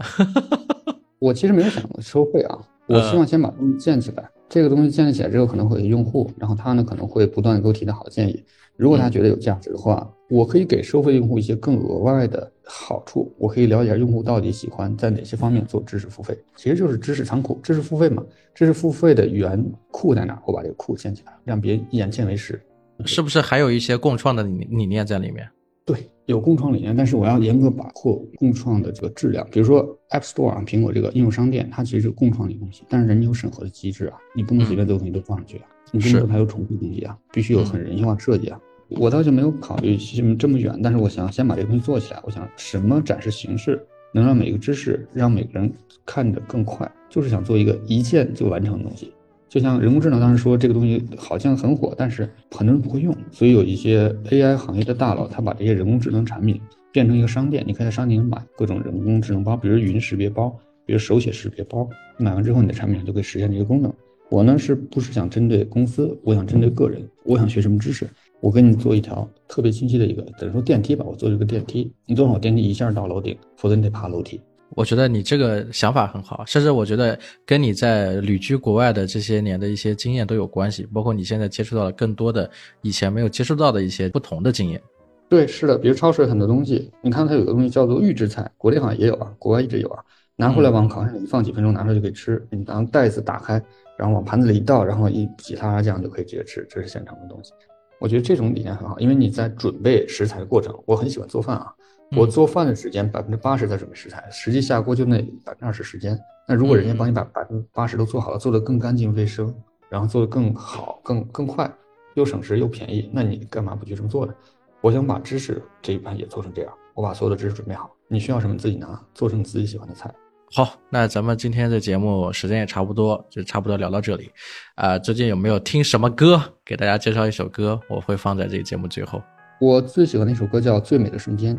[1.20, 4.30] 我其实没有想过收费啊，我希望先把东西建起来。
[4.50, 8.44] 这个东西建立起来之后，可能会有用户，然后他呢可能会不断的给我提的好的建议。
[8.78, 13.34] 如果他觉得有价值的话，我可以给收费用户一些更额外的好处。
[13.38, 18.24] 我可以了解用户到底喜欢在哪些方面做知识付费，其实就是知识仓库、知识付费嘛。
[18.54, 20.40] 知识付费的源库在哪？
[20.46, 22.62] 我把这个库建起来，让别人眼见为实。
[23.06, 25.48] 是不是还有一些共创的理理念在里面？
[25.86, 29.48] 对，有共创理念，但是我要严格把控共创的这个质量。
[29.50, 38.60] 比如说 App Store 啊，苹果这个应用商店，它其实是共创的东西，但是人家有审核的机制啊，你不能随便这个东西都放上去啊，你不能说它有重复东西啊，必须有很人性化设计啊。
[38.90, 39.98] 我倒就没有考虑
[40.38, 42.20] 这么远，但是我想先把这个东西做起来。
[42.24, 43.84] 我想什么展示形式
[44.14, 45.72] 能让每个知识让每个人
[46.06, 49.12] 看着更快，就是想做一个一键就完成的东西。
[49.50, 56.60] 就像人工智能当时说这个东西好像很火，但是很多人不会用，所以有一些 AI 行业的大佬，他把这些人工智能产品
[56.92, 60.54] 变成一个商店，你可以在商店里买各种人工智能包，比如语音识别包，
[60.86, 63.94] 比如手写识别包，买完之后你的产品就可以实现这个功能。
[64.30, 66.18] 我呢是不是想针对公司？
[66.24, 68.06] 我想针对个人，我想学什么知识，
[68.40, 74.40] 我给你做一条特别清晰的一个，等于说电梯吧，我做一个电梯，你做好电梯一下到楼顶，否则你得爬楼梯。
[74.72, 82.50] 我觉得你这个想法很好，甚至我觉得跟你在旅居国外的这些年的一些经验都有关系，包括你现在接触到了更多的
[82.82, 84.82] 以前没有接触到的一些不同的经验。
[85.30, 90.04] 对，是的，比如超市很多东西，你看它有个东西叫做预制菜，国内好像也有啊，国外一直有啊，
[90.36, 92.46] 拿回来往烤箱里放几分钟，拿出来就可以吃。
[92.52, 93.54] 你拿袋子打开，
[93.98, 97.52] 然后往盘子里一倒，然后一挤沙拉酱就可以直接吃，这是现成的东西。
[98.00, 101.74] 我觉得这种理念很好，因为你在准备食材的过程，我很喜欢做饭啊。
[102.16, 106.18] 我做饭的时间百分之八十在准备食材，实际下锅就那百分之二十时间。
[106.48, 109.54] 那如果人家帮你把百分之八十都做好了，做得更干净卫生，
[109.90, 111.70] 然后做得更好、更更快，
[112.14, 114.34] 又省时又便宜，那你干嘛不去这么做呢？
[114.80, 120.10] 我想把知识这一盘也做成这样，我把所有的知识准备好，你需要什么自己拿，做成自己喜欢的菜。
[120.54, 124.32] 好，那咱们今天的节目时间也差不多，就差不多聊到这里。
[124.76, 126.42] 啊，最近有没有听什么歌？
[126.64, 129.22] 给大家介绍一首歌，我会放在这个节目最后。
[129.60, 131.56] 我最喜欢的一首歌叫《最美的瞬间》。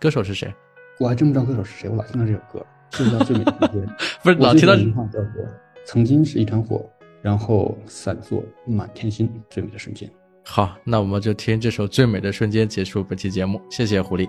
[0.00, 0.52] 歌手是谁？
[0.98, 1.88] 我还真不知道歌手是谁。
[1.88, 3.86] 我老听到这首歌， 是叫《最美的瞬间》。
[4.22, 4.74] 不是老听到。
[4.74, 5.44] 一句话叫做
[5.86, 6.84] “曾经是一团火，
[7.22, 9.30] 然后散作满天星”。
[9.48, 10.10] 最美的瞬间。
[10.44, 13.60] 好，那我们就听这首《最美的瞬间》结束本期节目。
[13.70, 14.28] 谢谢狐狸。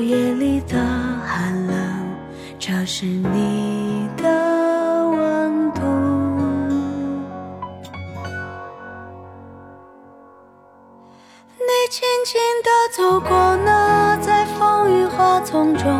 [0.00, 0.76] 夜里的
[1.24, 1.76] 寒冷，
[2.58, 5.80] 这是你的温度。
[11.58, 15.90] 你轻轻地走过那在风雨花丛中，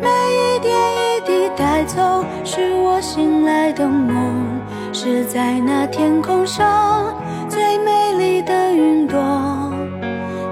[0.00, 4.60] 每一点一滴带走，是我醒来的梦，
[4.92, 7.14] 是在那天空上
[7.48, 9.18] 最美丽的云朵，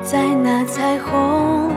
[0.02, 1.70] 在那彩虹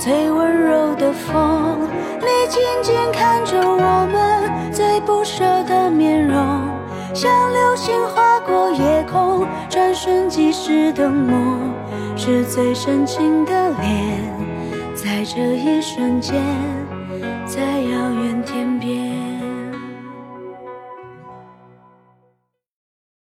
[0.00, 1.78] 最温柔的风，
[2.20, 6.34] 你静静看着我们最不舍的面容，
[7.12, 11.74] 像流星划过夜空，转瞬即逝的梦。
[12.16, 14.18] 是最深情的脸，
[14.94, 16.42] 在这一瞬间，
[17.46, 19.19] 在遥远天边。